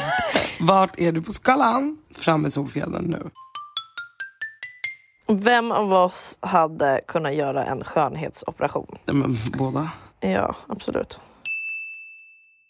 [0.59, 1.97] Vart är du på skalan?
[2.15, 3.29] Fram med solfjädern nu.
[5.27, 8.95] Vem av oss hade kunnat göra en skönhetsoperation?
[9.05, 9.89] Nej, men båda.
[10.19, 11.19] Ja, absolut.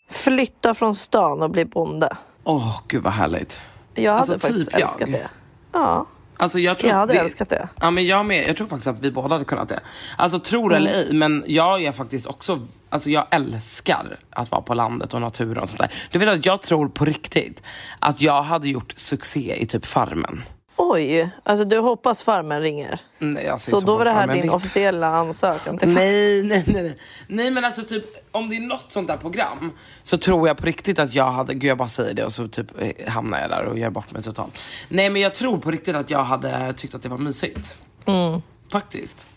[0.10, 2.18] Flytta från stan och bli bonde.
[2.44, 3.62] Åh gud vad härligt.
[3.94, 4.89] Jag hade Alltså, faktiskt typ jag.
[4.89, 5.30] älskat det.
[5.74, 6.06] Ja,
[6.39, 7.69] Alltså jag tror jag hade det, älskat det.
[7.82, 8.47] Ja men jag med.
[8.47, 9.80] Jag tror faktiskt att vi båda hade kunnat det.
[10.17, 11.08] Alltså tror eller Mm.
[11.08, 15.58] ej, men jag är faktiskt också, alltså jag älskar att vara på landet och naturen
[15.58, 15.93] och sånt där.
[16.12, 17.63] Du vet att jag tror på riktigt
[17.99, 20.43] att jag hade gjort succé i typ Farmen.
[20.82, 23.00] Oj, alltså du hoppas farmen ringer.
[23.20, 24.52] Nej, jag ser Så så då var det här din VIP.
[24.54, 26.98] officiella ansökan till Nej, nej, nej, nej.
[27.28, 29.72] Nej men alltså typ om det är något sånt där program
[30.04, 32.48] så tror jag på riktigt att jag hade, gud jag bara säger det och så
[32.48, 34.60] typ eh, hamnar jag där och gör bort mig totalt.
[34.89, 37.82] Nej men jag tror på riktigt att jag hade tyckt att det var mysigt.
[38.06, 38.42] Mm.
[38.72, 39.28] Faktiskt.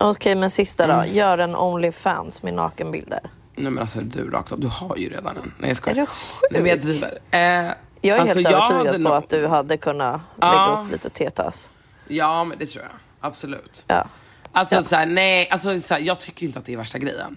[0.00, 0.92] Okej, men sista då.
[0.92, 1.14] Mm.
[1.14, 3.20] Gör en Onlyfans med nakenbilder.
[3.54, 5.42] Nej men alltså du rakt av, du har ju redan en.
[5.42, 5.96] Nej jag Är skojar.
[5.96, 6.06] du
[6.50, 6.84] Nej men jag sjuk?
[7.30, 7.66] driver.
[7.66, 10.82] Eh, Jag är alltså, helt övertygad på nog- att du hade kunnat lägga Ja.
[10.86, 11.70] upp lite tetas.
[12.08, 12.92] Ja men det tror jag.
[13.20, 13.84] Absolut.
[13.86, 14.06] Ja.
[14.52, 14.82] Alltså Ja.
[14.82, 17.36] så här, nej, alltså, så här, jag tycker inte att det är värsta grejen.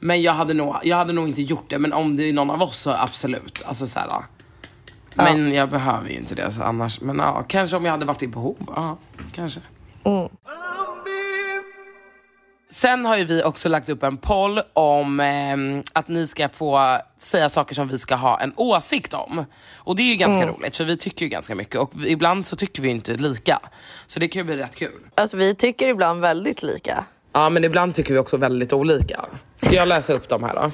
[0.00, 2.50] Men jag hade, nog, jag hade nog inte gjort det, men om det är någon
[2.50, 3.62] av oss så absolut.
[3.66, 4.10] Alltså, så här,
[5.14, 7.00] men jag behöver ju inte det så annars.
[7.00, 8.56] Men ja, kanske om jag hade varit i behov.
[8.76, 8.96] Ja,
[9.34, 9.60] kanske.
[10.04, 10.28] Mm.
[12.70, 16.98] Sen har ju vi också lagt upp en poll om ehm, att ni ska få
[17.18, 19.44] säga saker som vi ska ha en åsikt om.
[19.74, 20.54] Och det är ju ganska Mm.
[20.54, 23.58] roligt för vi tycker ju ganska mycket och ibland så tycker vi inte lika.
[24.06, 25.00] Så det kan ju bli rätt kul.
[25.14, 27.04] Alltså vi tycker ibland väldigt lika.
[27.32, 29.24] Ja, men ibland tycker vi också väldigt olika.
[29.56, 30.70] Ska jag läsa upp dem här då?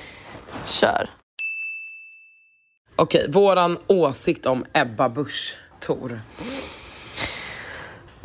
[0.65, 1.11] Kör.
[2.97, 6.21] Okej, våran åsikt om Ebba Busch Thor.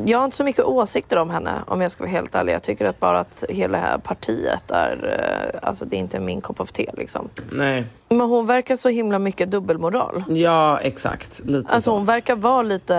[0.05, 2.53] Jag har inte så mycket åsikter om henne om jag ska vara helt ärlig.
[2.53, 5.19] Jag tycker att bara att hela det här partiet är,
[5.53, 7.29] eh, alltså det är inte min kopp av te liksom.
[7.51, 7.85] Nej.
[8.09, 10.23] Men hon verkar så himla mycket dubbelmoral.
[10.27, 11.39] Ja, exakt.
[11.45, 11.95] Lite Alltså så.
[11.95, 12.97] hon verkar vara lite,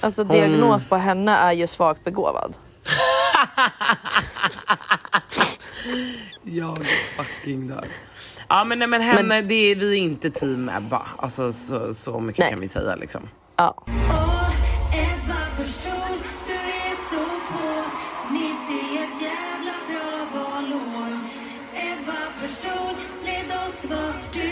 [0.00, 2.56] alltså diagnos på henne är ju svagt begåvad.
[6.44, 7.84] Jag fucking dör.
[8.48, 11.02] Ja, men, nej, men henne, det är, vi är inte team Ebba.
[11.16, 12.50] Alltså så, så mycket Nej.
[12.50, 13.20] kan vi säga liksom.
[13.56, 13.74] Ja.
[18.72, 21.18] Mitt i ett jävla bra valår
[21.74, 24.50] Ebba förstår, led oss vart du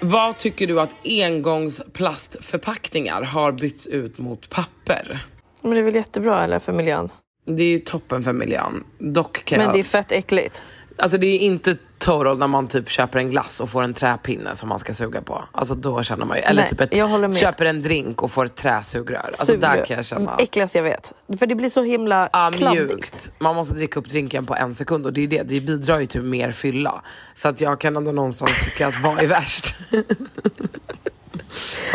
[0.00, 5.26] Vad tycker du att engångsplastförpackningar har bytts ut mot papper?
[5.62, 7.08] Men det är väl jättebra eller för miljön?
[7.44, 8.84] Det är ju toppen för miljön.
[8.98, 9.74] Dock kan Men jag...
[9.74, 10.62] det är fett äckligt.
[10.98, 14.56] Alltså det är inte total när man typ köper en glass och får en träpinne
[14.56, 15.44] som man ska suga på.
[15.52, 18.54] Alltså då känner man ju, eller Nej, typ ett, köper en drink och får ett
[18.56, 19.20] träsugrör.
[19.24, 21.12] Alltså där kan jag känna, Äckligast jag vet.
[21.38, 22.88] För det blir så himla ja, kladdigt.
[22.88, 23.32] mjukt.
[23.38, 26.06] Man måste dricka upp drinken på en sekund och det är det, det bidrar ju
[26.06, 27.02] till mer fylla.
[27.34, 29.76] Så att jag kan ändå någonstans tycka att vad är värst?
[29.90, 30.02] man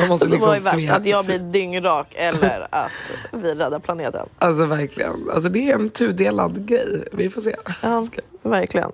[0.08, 0.76] måste Alltså, liksom vad är värst?
[0.76, 2.92] sveta- Att jag blir dyngrak eller att
[3.32, 4.28] vi räddar planeten?
[4.40, 7.08] Alltså verkligen, alltså det är en tudelad grej.
[7.12, 7.56] Vi får se.
[7.82, 8.04] Ja,
[8.44, 8.92] verkligen.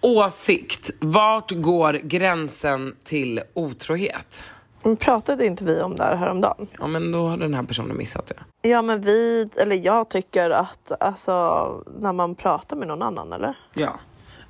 [0.00, 0.90] Åsikt.
[1.00, 4.50] Vart går gränsen till otrohet?
[4.82, 6.66] Men pratade inte vi om det här häromdagen?
[6.78, 8.68] Ja, men då har den här personen missat det.
[8.68, 11.34] Ja men vi, eller jag tycker att alltså
[11.98, 13.58] när man pratar med någon annan eller?
[13.74, 13.92] Ja.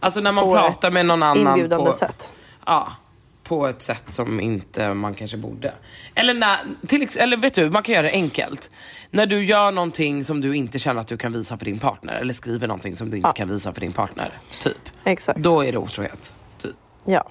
[0.01, 2.33] Alltså när man På pratar med någon annan inbjudande på, sätt.
[2.67, 2.93] Ja,
[3.43, 5.75] på ett sätt som inte man kanske borde.
[6.15, 8.71] Eller, när, till, eller vet du, man kan göra det enkelt.
[9.11, 12.15] När du gör någonting som du inte känner att du kan visa för din partner.
[12.15, 14.39] Eller skriver någonting som du inte kan visa för din partner.
[14.63, 14.86] Typ.
[15.07, 15.40] Exakt.
[15.40, 16.35] Då är det otrohet.
[16.59, 16.77] Typ.
[17.05, 17.29] Ja.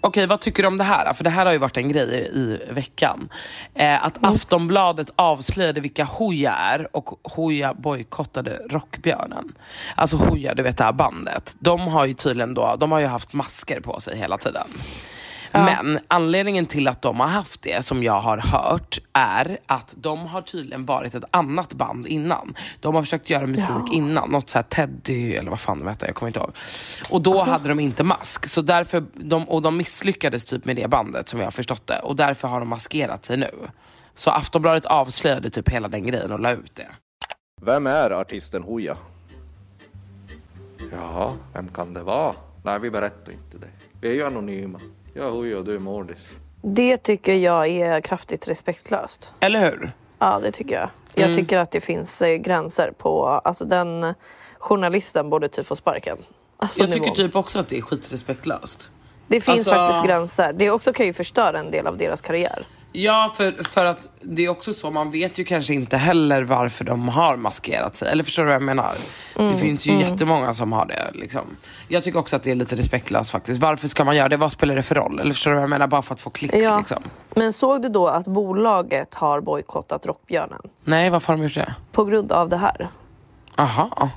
[0.00, 1.12] Okej, vad tycker du om det här?
[1.12, 3.28] För det här har ju varit en grej i veckan.
[3.74, 4.32] Eh, att Mm.
[4.32, 9.54] Aftonbladet avslöjade vilka Hooja är och Hooja bojkottade Rockbjörnen.
[9.96, 11.56] Alltså Hooja, du vet det här bandet.
[11.58, 14.68] De har ju tydligen då, de har ju haft masker på sig hela tiden.
[15.54, 20.26] Men anledningen till att de har haft det, som jag har hört, är att de
[20.26, 22.54] har tydligen varit ett annat band innan.
[22.80, 26.14] De har försökt göra musik innan, något såhär Teddy eller vad fan de hette, jag
[26.14, 26.52] kommer inte ihåg.
[27.10, 30.88] Och då hade de inte mask, så därför, de, och de misslyckades typ med det
[30.88, 31.98] bandet som jag har förstått det.
[31.98, 33.50] Och därför har de maskerat sig nu.
[34.14, 36.88] Så Aftonbladet avslöjade typ hela den grejen och la ut det.
[37.62, 38.96] Vem är artisten Hooja?
[40.92, 42.34] Ja, vem kan det vara?
[42.62, 43.68] Nej, vi berättar inte det.
[44.00, 44.80] Vi är ju anonyma.
[45.14, 46.28] Jag och du är Mordis.
[46.62, 49.30] Det tycker jag är kraftigt respektlöst.
[49.40, 49.92] Eller hur?
[50.18, 50.88] Ja det tycker jag.
[51.14, 51.36] Jag Mm.
[51.36, 54.14] tycker att det finns eh, gränser på, alltså den
[54.58, 56.18] journalisten borde typ få sparken.
[56.56, 57.16] Alltså, Jag tycker nivån.
[57.16, 58.92] typ också att det är skitrespektlöst.
[59.26, 60.52] Det finns alltså- faktiskt gränser.
[60.52, 62.66] Det också kan ju förstöra en del av deras karriär.
[62.96, 66.84] Ja, för, för att det är också så, man vet ju kanske inte heller varför
[66.84, 68.08] de har maskerat sig.
[68.12, 68.92] Eller förstår du vad jag menar?
[69.38, 71.10] Mm, det finns ju jättemånga som har det.
[71.14, 71.40] Liksom.
[71.88, 73.60] Jag tycker också att det är lite respektlöst faktiskt.
[73.60, 74.36] Varför ska man göra det?
[74.36, 75.20] Vad spelar det för roll?
[75.20, 75.86] Eller förstår du vad jag menar?
[75.86, 76.78] Bara för att få klicks Ja.
[76.78, 77.02] liksom.
[77.34, 80.60] Men såg du då att bolaget har bojkottat Rockbjörnen?
[80.84, 81.74] Nej, varför har de gjort det?
[81.92, 82.88] På grund av det här.
[83.56, 84.10] Aha.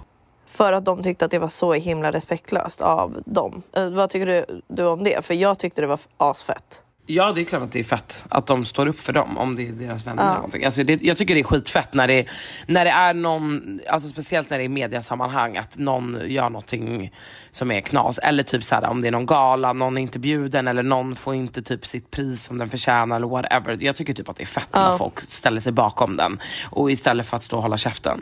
[0.47, 3.61] För att de tyckte att det var så himla respektlöst av dem.
[3.73, 5.25] Eh, vad tycker du, du om det?
[5.25, 6.81] För jag tyckte det var asfett.
[7.09, 9.55] Ja, det är klart att det är fett att de står upp för dem om
[9.55, 10.23] det är deras vänner.
[10.23, 10.65] eller någonting.
[10.65, 12.25] Alltså, det, jag tycker det är skitfett när det,
[12.65, 17.11] när det är någon, alltså speciellt när det är i mediasammanhang, att någon gör någonting
[17.51, 18.17] som är knas.
[18.17, 21.15] Eller typ så här, om det är någon gala, någon är inte bjuden eller någon
[21.15, 23.77] får inte typ sitt pris som den förtjänar eller whatever.
[23.79, 26.39] Jag tycker typ att det är fett när folk ställer sig bakom den.
[26.69, 28.21] Och istället för att stå och hålla käften.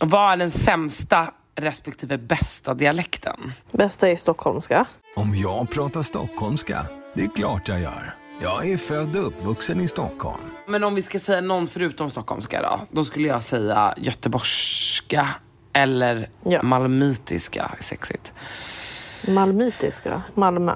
[0.00, 3.52] Vad är den sämsta respektive bästa dialekten?
[3.72, 4.86] Bästa är stockholmska.
[5.16, 6.86] Om jag pratar stockholmska?
[7.14, 8.14] Det är klart jag gör.
[8.42, 10.42] Jag är född och uppvuxen i Stockholm.
[10.66, 12.80] Men om vi ska säga någon förutom stockholmska då?
[12.90, 15.28] Då skulle jag säga göteborgska
[15.72, 16.62] eller Ja.
[16.62, 17.70] malmöitiska.
[17.80, 18.34] Sexigt.
[19.28, 20.22] Malmöitiska.
[20.34, 20.74] Malmö.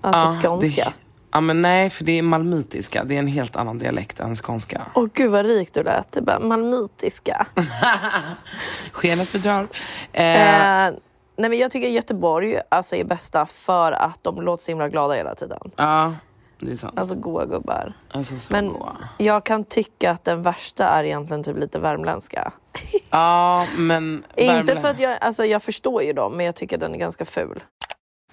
[0.00, 0.84] Alltså skånska.
[0.84, 0.92] Det,
[1.32, 3.04] ja men nej, för det är malmöitiska.
[3.04, 4.82] Det är en helt annan dialekt än skånska.
[4.94, 6.12] Åh gud vad rik du lät.
[6.12, 7.46] Det är bara malmöitiska.
[8.92, 9.66] Skenet bedrar.
[10.12, 10.92] Eh, Eh,
[11.36, 15.14] nej men jag tycker Göteborg alltså är bästa för att de låter så himla glada
[15.14, 15.70] hela tiden.
[15.76, 16.14] ja,
[16.58, 16.98] det är sant.
[16.98, 17.92] Alltså goa gubbar.
[18.10, 18.96] Alltså så Men goa.
[19.18, 22.52] jag kan tycka att den värsta är egentligen typ lite värmländska.
[23.10, 24.24] Ja, men...
[24.36, 27.24] Inte för att jag, alltså jag förstår ju dem men jag tycker den är ganska
[27.24, 27.62] ful.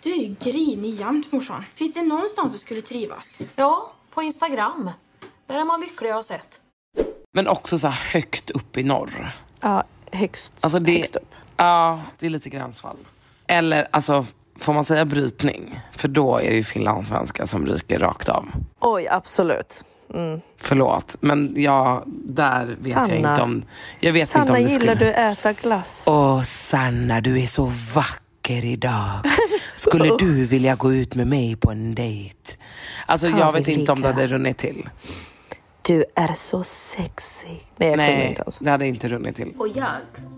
[0.04, 1.64] Du är ju grinig jämt morsan.
[1.76, 3.38] Finns det någonstans du skulle trivas?
[3.56, 4.90] Ja, på Instagram.
[5.48, 6.62] Där är man lycklig har jag sett.
[7.34, 9.32] Men också så här högt upp i norr.
[9.62, 11.34] Ja, högst, Alltså det, högst upp.
[11.64, 12.98] Ja, det är lite gränsfall.
[13.48, 14.26] Eller alltså,
[14.60, 15.80] får man säga brytning?
[15.92, 18.50] För då är det ju finlandssvenska som ryker rakt av.
[18.80, 19.84] Oj, absolut.
[20.14, 20.42] Mm.
[20.58, 23.30] Förlåt, men jag, där vet jag Sanna.
[23.30, 23.64] inte om...
[24.00, 24.96] Jag vet inte Sanna, om det gillar skulle...
[24.96, 26.04] du äta glass?
[26.08, 29.20] Åh Sanna, du är så vacker idag.
[29.76, 32.52] Skulle du vilja gå ut med mig på en dejt?
[33.06, 34.90] Alltså Ska jag vet inte om det hade runnit till.
[35.82, 37.48] Du är så sexy.
[37.78, 38.58] Nej, jag Nej, inte ens.
[38.60, 39.54] det hade inte runnit till.
[39.58, 39.92] Och jag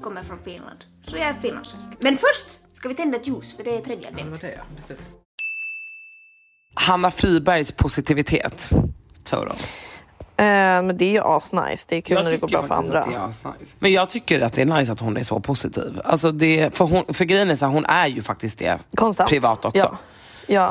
[0.03, 1.87] kommer från Finland, så jag är finlandssvensk.
[1.99, 4.43] Men först ska vi tända ett ljus, för det är tredje advent.
[6.73, 8.69] Hanna Fribergs positivitet.
[9.23, 9.47] Total.
[10.37, 11.85] Eh, men det är ju asnice.
[11.89, 12.99] Det är kul Jag när det går bra för andra.
[12.99, 13.75] att det är asnice.
[13.79, 16.01] Men jag tycker att det är nice att hon är så positiv.
[16.05, 19.29] Alltså det, för, hon, för grejen är så här, hon är ju faktiskt det Konstant.
[19.29, 19.79] privat också.
[19.79, 19.97] Ja.
[20.47, 20.63] Ja.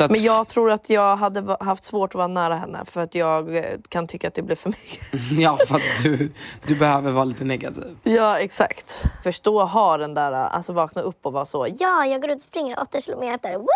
[0.00, 3.14] Att- Men jag tror att jag hade haft svårt att vara nära henne för att
[3.14, 5.06] jag eh, kan tycka att det blir för mycket.
[5.40, 6.32] Ja, för att du,
[6.66, 7.96] du behöver vara lite negativ.
[8.02, 8.96] Ja, exakt.
[9.22, 11.66] Förstå ha den där, alltså vakna upp och vara så.
[11.78, 13.56] Ja, jag går ut och springer 8 kilometer.
[13.56, 13.66] Woo!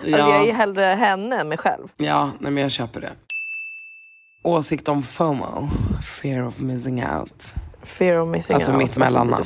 [0.00, 0.18] Alltså, Ja.
[0.18, 1.88] jag är ju hellre henne än mig själv.
[1.96, 3.12] Ja, nej, men jag köper det.
[4.42, 5.68] Åsikt om FOMO,
[6.22, 7.54] fear of missing out.
[7.82, 8.78] Fear of missing Alltså out.
[8.78, 9.44] mitt mellannamn.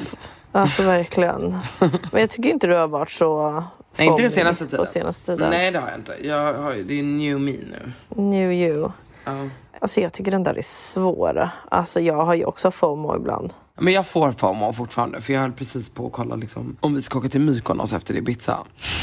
[0.53, 1.59] Alltså verkligen.
[2.13, 3.65] Men jag tycker inte du har varit så
[3.99, 4.87] Nej, inte den senaste på tiden.
[4.87, 5.51] senaste tiden.
[5.51, 6.27] Nej, det har jag inte.
[6.29, 7.93] Jag har, det är new me nu.
[8.09, 8.91] New you.
[9.25, 9.49] Ja.
[9.81, 11.49] Alltså jag tycker den där är svår.
[11.71, 13.55] Alltså jag har ju också FOMO ibland.
[13.81, 17.03] Men jag får FOMO fortfarande för jag höll precis på att kolla liksom, om vi
[17.03, 18.59] ska åka till Mykonos efter Ibiza.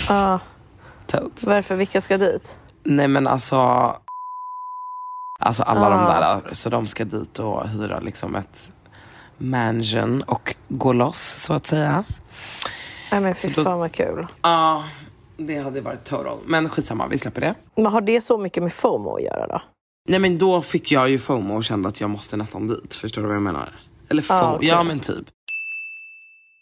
[0.10, 0.40] Ja.
[1.08, 1.48] Totes.
[1.48, 1.76] Varför?
[1.76, 2.58] Vilka ska dit?
[2.84, 3.58] Nej men alltså,
[5.40, 6.20] alltså alla de Ah.
[6.20, 8.70] där, så de ska dit och hyra liksom ett
[9.38, 12.04] mansion och gå loss så att säga.
[13.12, 14.28] Nej men fy Så då- fan vad kul.
[14.42, 14.84] Ja,
[15.38, 16.38] det hade varit total.
[16.46, 17.56] Men skitsamma, vi släpper det.
[17.76, 19.62] Men har det så mycket med FOMO att göra då?
[20.10, 22.94] Nej men då fick jag ju FOMO och kände att jag måste nästan dit.
[22.96, 23.70] Förstår du vad jag menar?
[24.10, 24.68] Eller FOMO, Ah, okej.
[24.70, 25.26] ja men typ.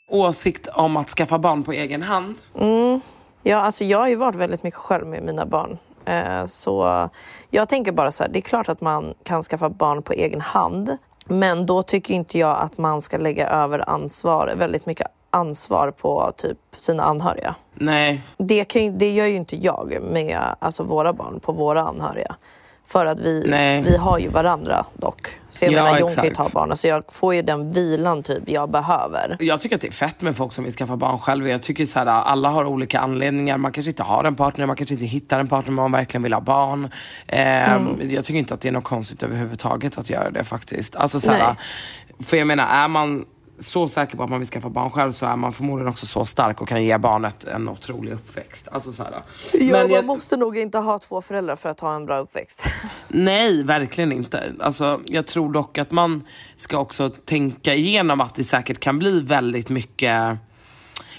[0.10, 2.36] Åsikt om att skaffa barn på egen hand.
[2.60, 3.00] Mm.
[3.44, 5.78] Ja, alltså jag har ju varit väldigt mycket själv med mina barn.
[6.06, 7.10] Eh, så
[7.50, 10.42] jag tänker bara så här, det är klart att man kan skaffa barn på egen
[10.42, 10.98] hand.
[11.26, 16.34] Men då tycker inte jag att man ska lägga över ansvar, väldigt mycket ansvar på
[16.38, 17.56] typ sina anhöriga.
[17.74, 22.36] Nej, Det, kan, det gör ju inte jag med alltså, våra barn på våra anhöriga.
[22.90, 23.82] För att vi, Nej.
[23.82, 25.28] vi har ju varandra dock.
[25.50, 26.78] Så jag Ja, menar, Jon kan ju ta barn.
[26.78, 29.38] Så jag får ju den vilan typ jag behöver.
[29.40, 31.48] jag tycker att det är fett med folk som vill skaffa barn själva.
[31.50, 33.58] Jag tycker så här, alla har olika anledningar.
[33.58, 36.24] Man kanske inte har en partner, man kanske inte hittar en partner men man verkligen
[36.24, 36.90] vill ha barn.
[37.28, 38.12] Ehm, Mm.
[38.12, 40.96] Jag tycker inte att det är något konstigt överhuvudtaget att göra det faktiskt.
[40.96, 41.56] Alltså, så här,
[42.20, 43.26] för jag menar, är man
[43.60, 46.26] så säker på att man vill skaffa barn själv så är man förmodligen också så
[46.26, 48.68] stark och kan ge barnet en otrolig uppväxt.
[48.72, 51.80] Alltså, så här, Ja, Men man jag- måste nog inte ha två föräldrar för att
[51.80, 52.64] ha en bra uppväxt.
[53.08, 54.54] Nej, verkligen inte.
[54.60, 56.24] Alltså, jag tror dock att man
[56.56, 60.38] ska också tänka igenom att det säkert kan bli väldigt mycket...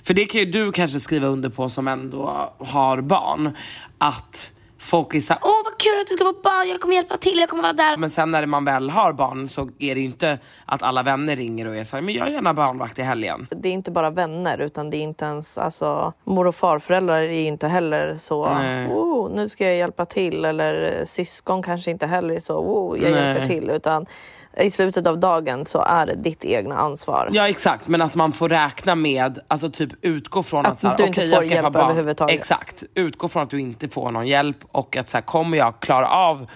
[0.03, 3.51] För det kan ju du kanske skriva under på som ändå har barn.
[3.99, 4.53] Att
[4.89, 7.39] folk är såhär, Åh vad kul att du ska få barn, jag kommer hjälpa till,
[7.39, 7.97] jag kommer vara där.
[7.97, 11.37] men sen när man väl har barn så är det ju inte att alla vänner
[11.37, 13.47] ringer och är såhär, men jag är gärna barnvakt i helgen.
[13.51, 17.31] Det är inte bara vänner utan det är inte ens, alltså mor och farföräldrar är
[17.31, 18.89] inte heller så, Nej.
[18.89, 23.13] oh, nu ska jag hjälpa till eller syskon kanske inte heller är så, oh, jag
[23.13, 23.25] Nej.
[23.25, 24.07] hjälper till utan
[24.57, 27.29] i slutet av dagen så är det ditt egna ansvar.
[27.33, 30.89] Ja exakt, men att man får räkna med, alltså typ utgå från att, Att så
[30.89, 31.85] här, du inte jag får få hjälp barn.
[31.85, 32.39] överhuvudtaget.
[32.39, 35.81] Exakt, utgå från att du inte får någon hjälp och att så här, kommer jag
[35.81, 36.51] klara av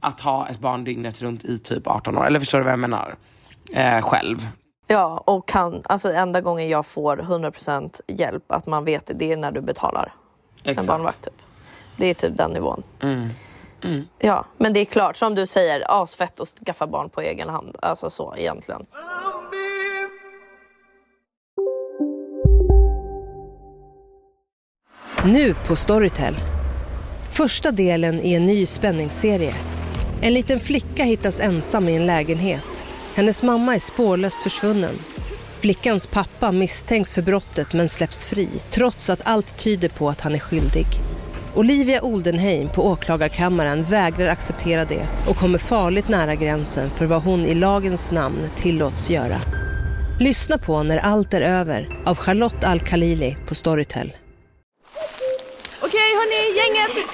[0.00, 2.26] att ha ett barn dygnet runt i typ 18 år?
[2.26, 3.14] Eller förstår du vad jag menar?
[3.72, 4.48] Eh, själv.
[4.86, 9.32] Ja, och kan, alltså enda gången jag får 100% hjälp, att man vet det, det
[9.32, 10.12] är när du betalar
[10.64, 10.88] en Exakt.
[10.88, 11.24] barnvakt.
[11.24, 11.34] Typ.
[11.96, 12.82] Det är typ den nivån.
[13.00, 13.28] Mm.
[13.84, 14.08] Mm.
[14.18, 17.76] Ja, men det är klart, som du säger, asfett att skaffa barn på egen hand.
[17.82, 18.86] Alltså så egentligen.
[25.24, 26.36] Nu på Storytel.
[27.30, 29.54] Första delen i en ny spänningsserie.
[30.20, 32.86] En liten flicka hittas ensam i en lägenhet.
[33.14, 34.94] Hennes mamma är spårlöst försvunnen.
[35.60, 40.34] Flickans pappa misstänks för brottet men släpps fri trots att allt tyder på att han
[40.34, 40.86] är skyldig.
[41.54, 47.40] Olivia Oldenheim på åklagarkammaren vägrar acceptera det och kommer farligt nära gränsen för vad hon
[47.40, 49.40] i lagens namn tillåts göra.
[50.20, 54.12] Lyssna på När allt är över av Charlotte Al-Khalili på Storytel.
[55.82, 57.06] Okej hörni, gänget.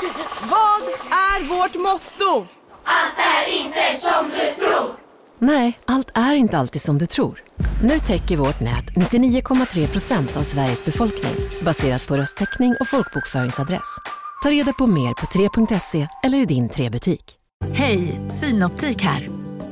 [0.42, 2.46] Vad är vårt motto?
[2.84, 4.94] Allt är inte som du tror.
[5.38, 7.42] Nej, allt är inte alltid som du tror.
[7.82, 13.98] Nu täcker vårt nät 99,3 procent av Sveriges befolkning baserat på röstteckning och folkbokföringsadress.
[14.42, 17.34] Ta reda på mer på 3.se eller i din 3-butik.
[17.72, 19.28] Hej, Synoptik här.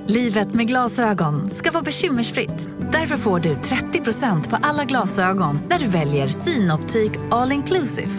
[0.07, 2.71] Livet med glasögon ska vara bekymmersfritt.
[2.93, 8.11] Därför får du 30% på alla glasögon när du väljer Synoptik All Inclusive.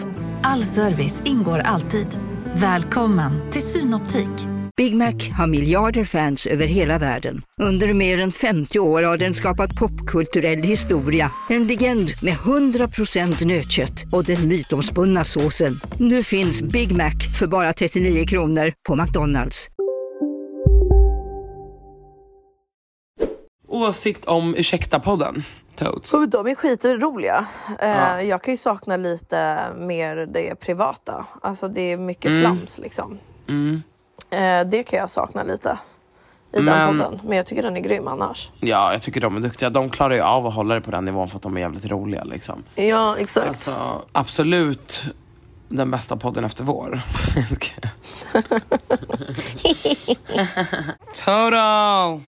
[0.42, 2.18] All service ingår alltid.
[2.54, 4.57] Välkommen till Synoptik.
[4.78, 7.38] Big Mac har miljarder fans över hela världen.
[7.62, 11.30] Under mer än 50 år har den skapat popkulturell historia.
[11.48, 15.80] En legend med 100% nötkött och den mytomspunna såsen.
[15.98, 19.68] Nu finns Big Mac för bara 39 kronor på McDonalds.
[23.68, 25.42] Åsikt om Ursäkta-podden.
[26.14, 27.46] Och de är skitroliga.
[27.80, 28.22] Eh, Ja.
[28.22, 31.26] Jag kan ju sakna lite mer det privata.
[31.42, 32.40] Alltså det är mycket Mm.
[32.40, 33.18] flams liksom.
[33.48, 33.82] Mm.
[34.30, 35.78] Eh, det kan jag sakna lite
[36.52, 37.20] i Men- den podden.
[37.28, 38.50] Men jag tycker den är grym annars.
[38.60, 39.70] Ja, jag tycker de är duktiga.
[39.70, 41.86] De klarar ju av att hålla det på den nivån för att de är jävligt
[41.86, 42.24] roliga.
[42.24, 42.62] Liksom.
[42.74, 43.48] Ja, exakt.
[43.48, 45.02] Alltså, absolut
[45.68, 47.00] den bästa podden efter vår.
[51.24, 52.20] Total!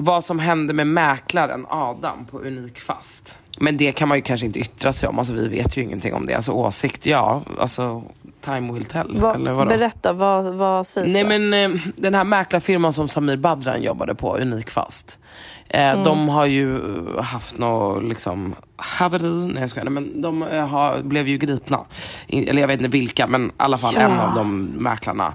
[0.00, 3.38] Vad som hände med mäklaren Adam på Unikfast.
[3.60, 5.18] Men det kan man ju kanske inte yttra sig om.
[5.18, 6.34] Alltså, vi vet ju ingenting om det.
[6.34, 7.42] Alltså åsikt, ja.
[7.58, 8.02] Alltså,
[8.40, 9.20] time will tell.
[9.20, 9.68] Va, eller vadå?
[9.68, 14.36] berätta, vad, vad sägs Nej men eh, den här mäklarfirman som Samir Badran jobbade på,
[14.36, 15.18] Unikfast.
[15.68, 16.04] Eh, Mm.
[16.04, 16.80] De har ju
[17.20, 21.84] haft något liksom haveri, nej jag skojar, nej, men de eh, har, blev ju gripna.
[22.26, 24.00] I, eller jag vet inte vilka, men i alla fall Ja.
[24.00, 25.34] en av de mäklarna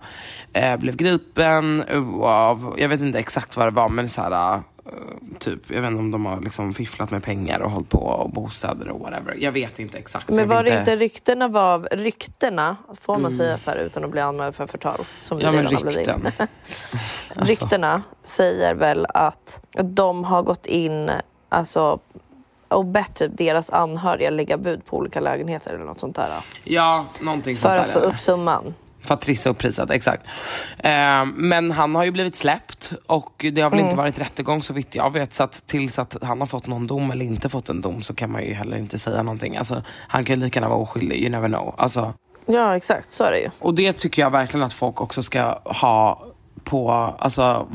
[0.53, 1.83] eh, blev gripen
[2.23, 4.59] av, jag vet inte exakt vad det var, men så här, eh,
[5.39, 8.29] typ, jag vet inte om de har liksom fifflat med pengar och hållit på och
[8.29, 9.35] bostäder och whatever.
[9.39, 10.29] Jag vet inte exakt.
[10.29, 14.21] Men var det inte ryktena var, ryktena, får man säga så här utan att bli
[14.21, 14.99] anmäld för förtal?
[15.21, 15.55] Som Mm.
[15.55, 16.27] Ja men rykten.
[17.35, 21.11] Ryktena säger väl att de har gått in
[21.49, 21.99] alltså,
[22.67, 26.29] och bett typ deras anhöriga lägga bud på olika lägenheter eller något sånt där.
[26.63, 27.85] Ja, någonting sånt För där.
[27.85, 28.73] att få upp summan.
[29.03, 30.23] För att trissa upp priset, exakt.
[30.77, 33.85] Eh, men han har ju blivit släppt och det har väl Mm.
[33.89, 35.33] inte varit rättegång så vitt jag vet.
[35.33, 38.15] Så att tills att han har fått någon dom eller inte fått en dom så
[38.15, 39.57] kan man ju heller inte säga någonting.
[39.57, 41.75] Alltså, han kan ju lika gärna vara oskyldig, you never know.
[41.77, 42.13] Alltså,
[42.45, 43.49] Ja exakt, så är det ju.
[43.59, 46.25] och det tycker jag verkligen att folk också ska ha
[46.63, 47.67] på, alltså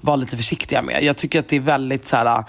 [0.00, 1.02] vara lite försiktiga med.
[1.04, 2.44] Jag tycker att det är väldigt så här.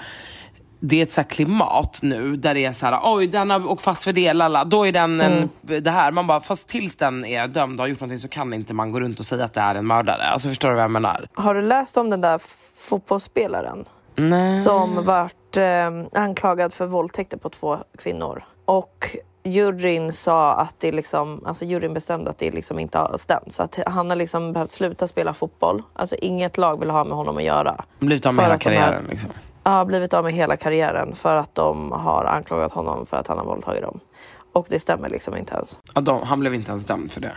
[0.80, 3.82] Det är ett så klimat nu där det är så här, oj den har åkt
[3.82, 4.66] fast för det, lalla.
[4.66, 6.12] då är den en, det här.
[6.12, 8.92] Man bara, fast tills den är dömd och har gjort någonting så kan inte man
[8.92, 10.24] gå runt och säga att det är en mördare.
[10.24, 11.28] Alltså förstår du vad jag menar?
[11.34, 12.42] Har du läst om den där
[12.78, 13.86] fotbollsspelaren?
[14.16, 14.64] Nej.
[14.64, 18.44] Som vart eh, anklagad för våldtäkter på två kvinnor.
[18.66, 23.54] Och juryn sa att det liksom, alltså juryn bestämde att det liksom inte har stämt.
[23.54, 25.84] Så att han har liksom behövt sluta spela fotboll.
[25.94, 27.84] Alltså inget lag vill ha med honom att göra.
[28.00, 29.30] Blivit av med hela karriären liksom.
[29.70, 33.38] Ja, blivit av med hela karriären för att de har anklagat honom för att han
[33.38, 34.00] har våldtagit dem.
[34.54, 35.78] Och det stämmer liksom inte ens.
[35.96, 37.32] Ja, de, han blev inte ens dömd för det.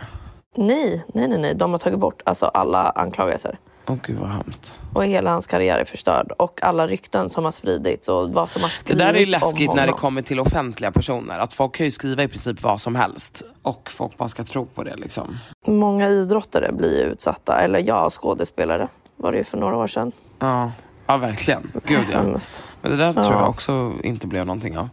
[0.55, 1.55] Nej, nej, nej, nej.
[1.55, 3.59] De har tagit bort alltså, alla anklagelser.
[3.87, 4.73] Åh gud vad hemskt.
[4.93, 6.31] Och hela hans karriär är förstörd.
[6.37, 9.25] Och alla rykten som har spridits och vad som har Det skrivits där är ju
[9.25, 11.39] om läskigt när det kommer till offentliga personer.
[11.39, 13.43] Att folk kan ju skriva i princip vad som helst.
[13.61, 15.37] Och folk bara ska tro på det liksom.
[15.67, 17.59] Många idrottare blir utsatta.
[17.59, 20.11] Eller ja, skådespelare var det ju för några år sedan.
[20.39, 20.71] Ja,
[21.07, 21.71] ja verkligen.
[21.85, 22.23] Gud ja.
[22.81, 23.31] Men det där tror Ja.
[23.39, 24.89] jag också inte blev någonting av.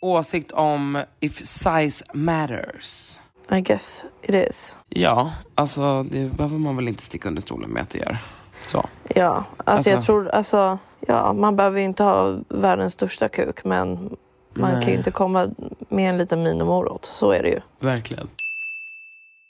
[0.00, 3.18] Åsikt om if size matters.
[3.50, 4.76] I guess it is.
[4.88, 8.16] Ja, alltså det behöver man väl inte sticka under stolen med att det gör.
[8.64, 8.84] Så.
[9.14, 13.64] Ja, alltså, jag Alltså- tror, alltså, ja, man behöver ju inte ha världens största kuk
[13.64, 13.88] men
[14.54, 14.88] man kan Nej.
[14.90, 15.48] ju inte komma
[15.88, 17.04] med en liten minimorot.
[17.04, 17.60] Så är det ju.
[17.80, 18.28] Verkligen.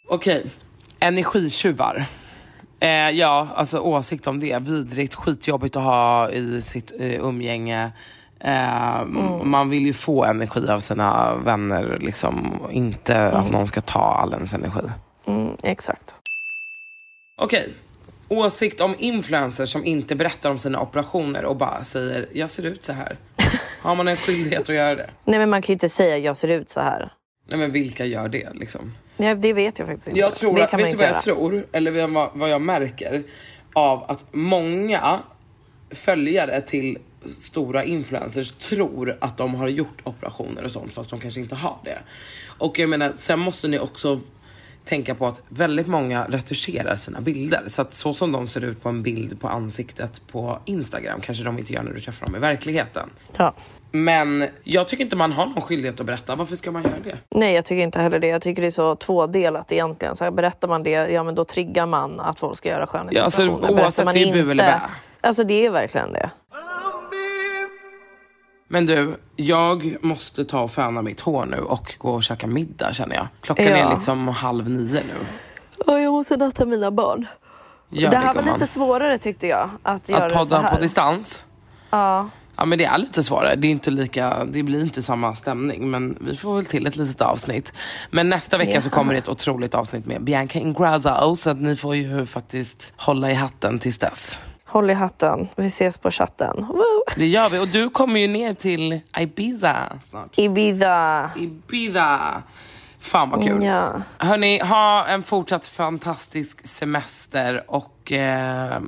[0.09, 0.47] Okej,
[1.01, 2.07] energitjuvar.
[2.85, 4.59] Eh, ja, alltså åsikt om det.
[4.63, 7.93] Vidrigt, skitjobbigt att ha i sitt eh, umgänge.
[8.41, 9.05] Eh,
[9.45, 12.63] Man vill ju få energi av sina vänner, liksom.
[12.71, 14.81] Inte att någon ska ta all ens energi.
[15.27, 16.15] Mm, exakt.
[17.41, 17.69] Okej.
[18.29, 22.85] Åsikt om influencers som inte berättar om sina operationer och bara säger jag ser ut
[22.85, 23.17] så här.
[23.83, 25.11] Har man en skyldighet att göra det?
[25.25, 27.13] Nej men man kan ju inte säga jag ser ut så här.
[27.49, 28.93] Nej men vilka gör det liksom?
[29.17, 30.21] Nej, det vet jag faktiskt inte.
[30.21, 31.15] Jag tror, det kan vet du vad göra.
[31.15, 31.67] jag tror?
[31.73, 33.23] Eller vad, vad jag märker?
[33.73, 35.23] Av att många
[35.91, 41.41] följare till stora influencers tror att de har gjort operationer och sånt fast de kanske
[41.41, 41.99] inte har det.
[42.59, 44.21] Och jag menar, sen måste ni också
[44.85, 47.63] tänka på att väldigt många retuscherar sina bilder.
[47.67, 51.45] Så att så som de ser ut på en bild på ansiktet på Instagram kanske
[51.45, 53.11] de inte gör när du träffar dem i verkligheten.
[53.37, 53.55] Ja.
[53.91, 56.35] Men jag tycker inte man har någon skyldighet att berätta.
[56.35, 57.17] Varför ska man göra det?
[57.31, 58.27] Nej jag tycker inte heller det.
[58.27, 60.17] Jag tycker det är så tvådelat egentligen.
[60.17, 63.23] Så här, berättar man det, ja men då triggar man att folk ska göra Ja,
[63.23, 64.81] alltså, oavsett, man det är bu eller bä.
[65.21, 66.31] Alltså det är verkligen det.
[68.69, 72.93] Men du, jag måste ta och föna mitt hår nu och gå och käka middag
[72.93, 73.27] känner jag.
[73.41, 73.77] Klockan Ja.
[73.77, 75.27] är liksom halv nio nu.
[75.87, 77.27] Ja, jag måste natta mina barn.
[77.91, 78.55] Gör det här var gumman.
[78.55, 79.71] lite svårare tyckte jag.
[79.83, 81.47] Att, Att det så podda på distans?
[81.91, 82.29] Ja.
[82.57, 83.57] Ja men det är lite svårare.
[83.57, 85.91] Det, är inte lika, det blir inte samma stämning.
[85.91, 87.73] Men vi får väl till ett litet avsnitt.
[88.11, 88.91] Men nästa vecka så Ja.
[88.91, 91.37] kommer det ett otroligt avsnitt med Bianca Ingrosso.
[91.37, 94.39] Så att ni får ju faktiskt hålla i hatten tills dess.
[94.75, 95.49] Håll i hatten.
[95.57, 96.67] Vi ses på chatten.
[96.69, 97.05] Woo!
[97.17, 97.59] Det gör vi.
[97.59, 100.39] Och du kommer ju ner till Ibiza snart.
[100.39, 101.31] Ibiza.
[101.37, 102.43] Ibiza.
[102.99, 103.63] Fan vad kul.
[103.63, 103.93] Ja.
[104.19, 108.81] Hörni, ha en fortsatt fantastisk semester och eh,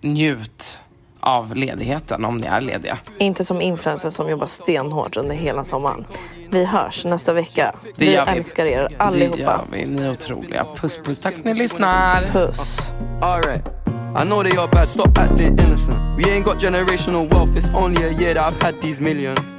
[0.00, 0.80] njut
[1.20, 2.98] av ledigheten om ni är lediga.
[3.18, 6.04] Inte som influencers som jobbar stenhårt under hela sommaren.
[6.50, 7.74] Vi hörs nästa vecka.
[7.96, 8.30] Det vi gör vi.
[8.30, 9.38] älskar er Det allihopa.
[9.38, 9.86] gör vi.
[9.86, 10.66] Ni är otroliga.
[10.76, 11.20] Puss puss.
[11.20, 12.22] Tack för att ni lyssnar.
[12.32, 12.78] Puss.
[13.22, 13.75] Alright.
[14.16, 16.16] I know they are bad, stop acting innocent.
[16.16, 19.54] We ain't got generational wealth, it's only a year that I've had these millions.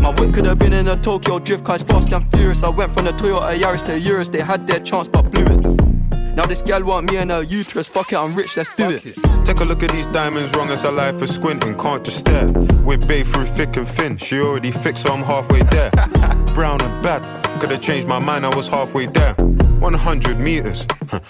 [0.00, 2.62] My whip could have been in a Tokyo drift car, it's fast and furious.
[2.62, 6.34] I went from the Toyota Yaris to Urus, they had their chance but blew it.
[6.34, 9.02] Now this gal want me and her uterus, fuck it, I'm rich, let's do it.
[9.44, 12.50] Take a look at these diamonds, wrong as a life for squinting, can't just stare.
[12.82, 15.90] We're babe through thick and thin, she already fixed, so I'm halfway there.
[16.54, 17.22] Brown and bad,
[17.60, 19.34] could have changed my mind, I was halfway there.
[19.34, 20.86] 100 meters,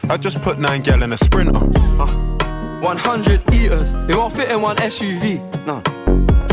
[0.08, 2.38] I just put nine gal in a sprinter.
[2.80, 5.40] 100 eaters, it won't fit in one SUV.
[5.66, 5.82] No.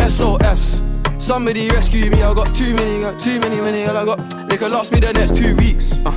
[0.07, 0.81] SOS.
[1.19, 4.49] Somebody rescue me, I got too many, got too many, many, I got.
[4.49, 5.93] They could last me the next two weeks.
[6.05, 6.11] Uh,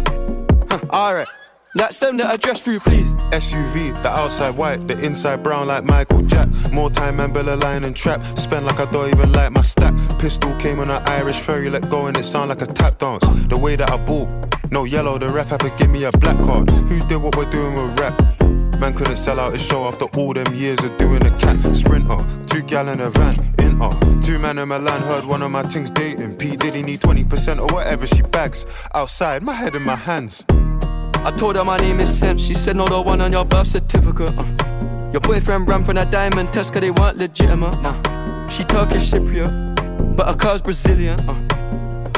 [0.70, 1.28] huh, Alright.
[1.76, 3.12] Like send the address through, please.
[3.30, 6.48] SUV, the outside white, the inside brown like Michael Jack.
[6.72, 8.20] More time and Bella line and trap.
[8.36, 9.94] Spend like I don't even like my stack.
[10.18, 13.24] Pistol came on an Irish ferry, let go and it sound like a tap dance.
[13.46, 14.28] The way that I bought,
[14.72, 16.68] no yellow, the ref had to give me a black card.
[16.68, 18.59] Who did what we're doing with rap?
[18.80, 22.24] Man couldn't sell out his show after all them years of doing a cat sprinter.
[22.46, 24.20] Two gal in a van, in her.
[24.22, 26.36] Two man in Milan heard one of my things dating.
[26.36, 28.64] P Diddy need 20% or whatever she bags.
[28.94, 30.46] Outside, my head in my hands.
[30.48, 32.38] I told her my name is Sen.
[32.38, 34.32] She said, No, the one on your birth certificate.
[34.38, 35.10] Uh.
[35.12, 37.76] Your boyfriend ran from that diamond test cause they weren't legitimate.
[37.84, 38.48] Uh.
[38.48, 41.20] She Turkish Cypriot, but her car's Brazilian.
[41.28, 41.36] Uh.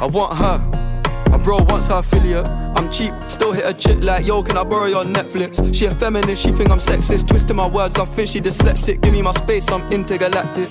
[0.00, 0.81] I want her.
[1.32, 2.46] My bro wants her affiliate.
[2.76, 5.74] I'm cheap, still hit a chick like, yo, can I borrow your Netflix?
[5.74, 7.26] She a feminist, she think I'm sexist.
[7.26, 9.00] Twisting my words, I think she dyslexic.
[9.00, 10.70] Give me my space, I'm intergalactic.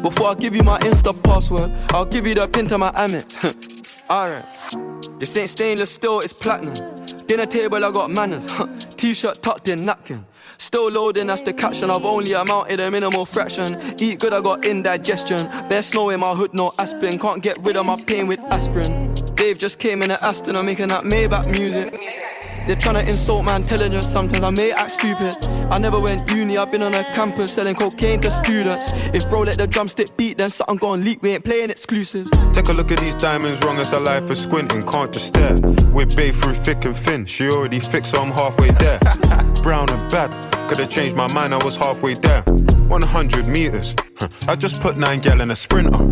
[0.00, 3.36] Before I give you my Insta password, I'll give you the pin to my Amex.
[4.10, 4.46] Alright.
[5.20, 6.74] This ain't stainless steel, it's platinum.
[7.26, 8.50] Dinner table, I got manners.
[8.96, 10.24] T-shirt tucked in, napkin.
[10.56, 11.90] Still loading, that's the caption.
[11.90, 13.78] I've only amounted a minimal fraction.
[14.00, 15.46] Eat good, I got indigestion.
[15.68, 17.18] Bare snow in my hood, no aspirin.
[17.18, 19.07] Can't get rid of my pain with aspirin.
[19.38, 21.92] Dave just came in at Aston, I'm making that Maybach music.
[22.66, 25.36] They're trying to insult my intelligence, sometimes I may act stupid.
[25.70, 28.90] I never went uni, I've been on a campus selling cocaine to students.
[29.14, 32.32] If bro let the drumstick beat, then something gon' leak, we ain't playing exclusives.
[32.52, 35.56] Take a look at these diamonds, wrong as a life for squinting, can't just stare.
[35.92, 38.98] We're babe through thick and thin, she already fixed, so I'm halfway there.
[39.62, 40.32] Brown and bad,
[40.68, 42.42] could've changed my mind, I was halfway there.
[42.42, 43.94] 100 meters,
[44.48, 46.10] I just put nine gal in a sprinter.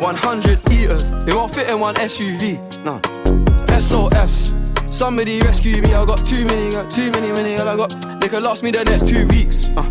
[0.00, 2.58] 100 eaters, they won't fit in one SUV.
[2.84, 3.00] No.
[3.78, 4.54] SOS.
[4.90, 8.20] Somebody rescue me, I got too many, got too many, many, I got.
[8.20, 9.66] They could last me the next two weeks.
[9.76, 9.90] Uh,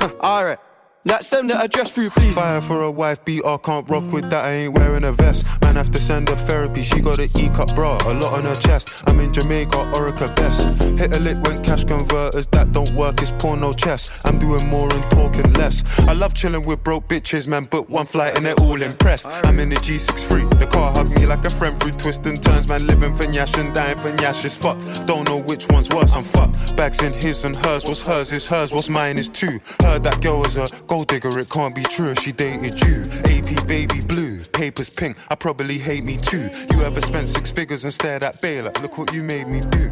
[0.00, 0.58] huh, Alright.
[1.04, 2.34] Like send the address through, please.
[2.34, 4.44] Fire for a wife, beat I can't rock with that.
[4.44, 5.46] I ain't wearing a vest.
[5.62, 6.82] Man, have to send her therapy.
[6.82, 8.92] She got an E cup bra, a lot on her chest.
[9.06, 10.60] I'm in Jamaica, Orica best.
[10.98, 13.22] Hit a lick when cash converters that don't work.
[13.22, 14.10] It's porno chess.
[14.26, 15.82] I'm doing more and talking less.
[16.00, 17.66] I love chilling with broke bitches, man.
[17.70, 19.26] But one flight and they're all impressed.
[19.26, 20.60] I'm in the G63.
[20.60, 22.68] The car hugged me like a friend through twists and turns.
[22.68, 24.78] Man, living for Nyash and dying for Nyash is fuck.
[25.06, 26.14] Don't know which one's worse.
[26.14, 26.76] I'm fucked.
[26.76, 27.86] Bags in his and hers.
[27.86, 28.70] What's hers is hers.
[28.74, 29.58] What's mine is two.
[29.82, 31.38] Heard that girl was a gold digger.
[31.38, 32.14] It can't be true.
[32.16, 33.04] She dated you.
[33.24, 34.40] AP baby blue.
[34.52, 35.16] Papers pink.
[35.30, 36.50] I probably hate me too.
[36.72, 38.72] You ever spent six figures and stared at Baylor?
[38.82, 39.90] Look what you made me do.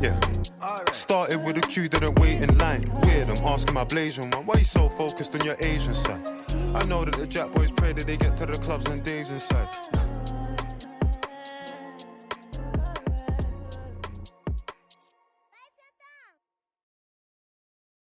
[0.00, 0.18] Yeah.
[0.92, 2.84] Started with a queue, didn't wait in line.
[3.02, 4.46] Weird, I'm asking my Blasian one.
[4.46, 6.20] Why you so focused on your Asian side?
[6.74, 9.30] I know that the Jack boys pray that they get to the clubs and Dave's
[9.30, 9.68] inside.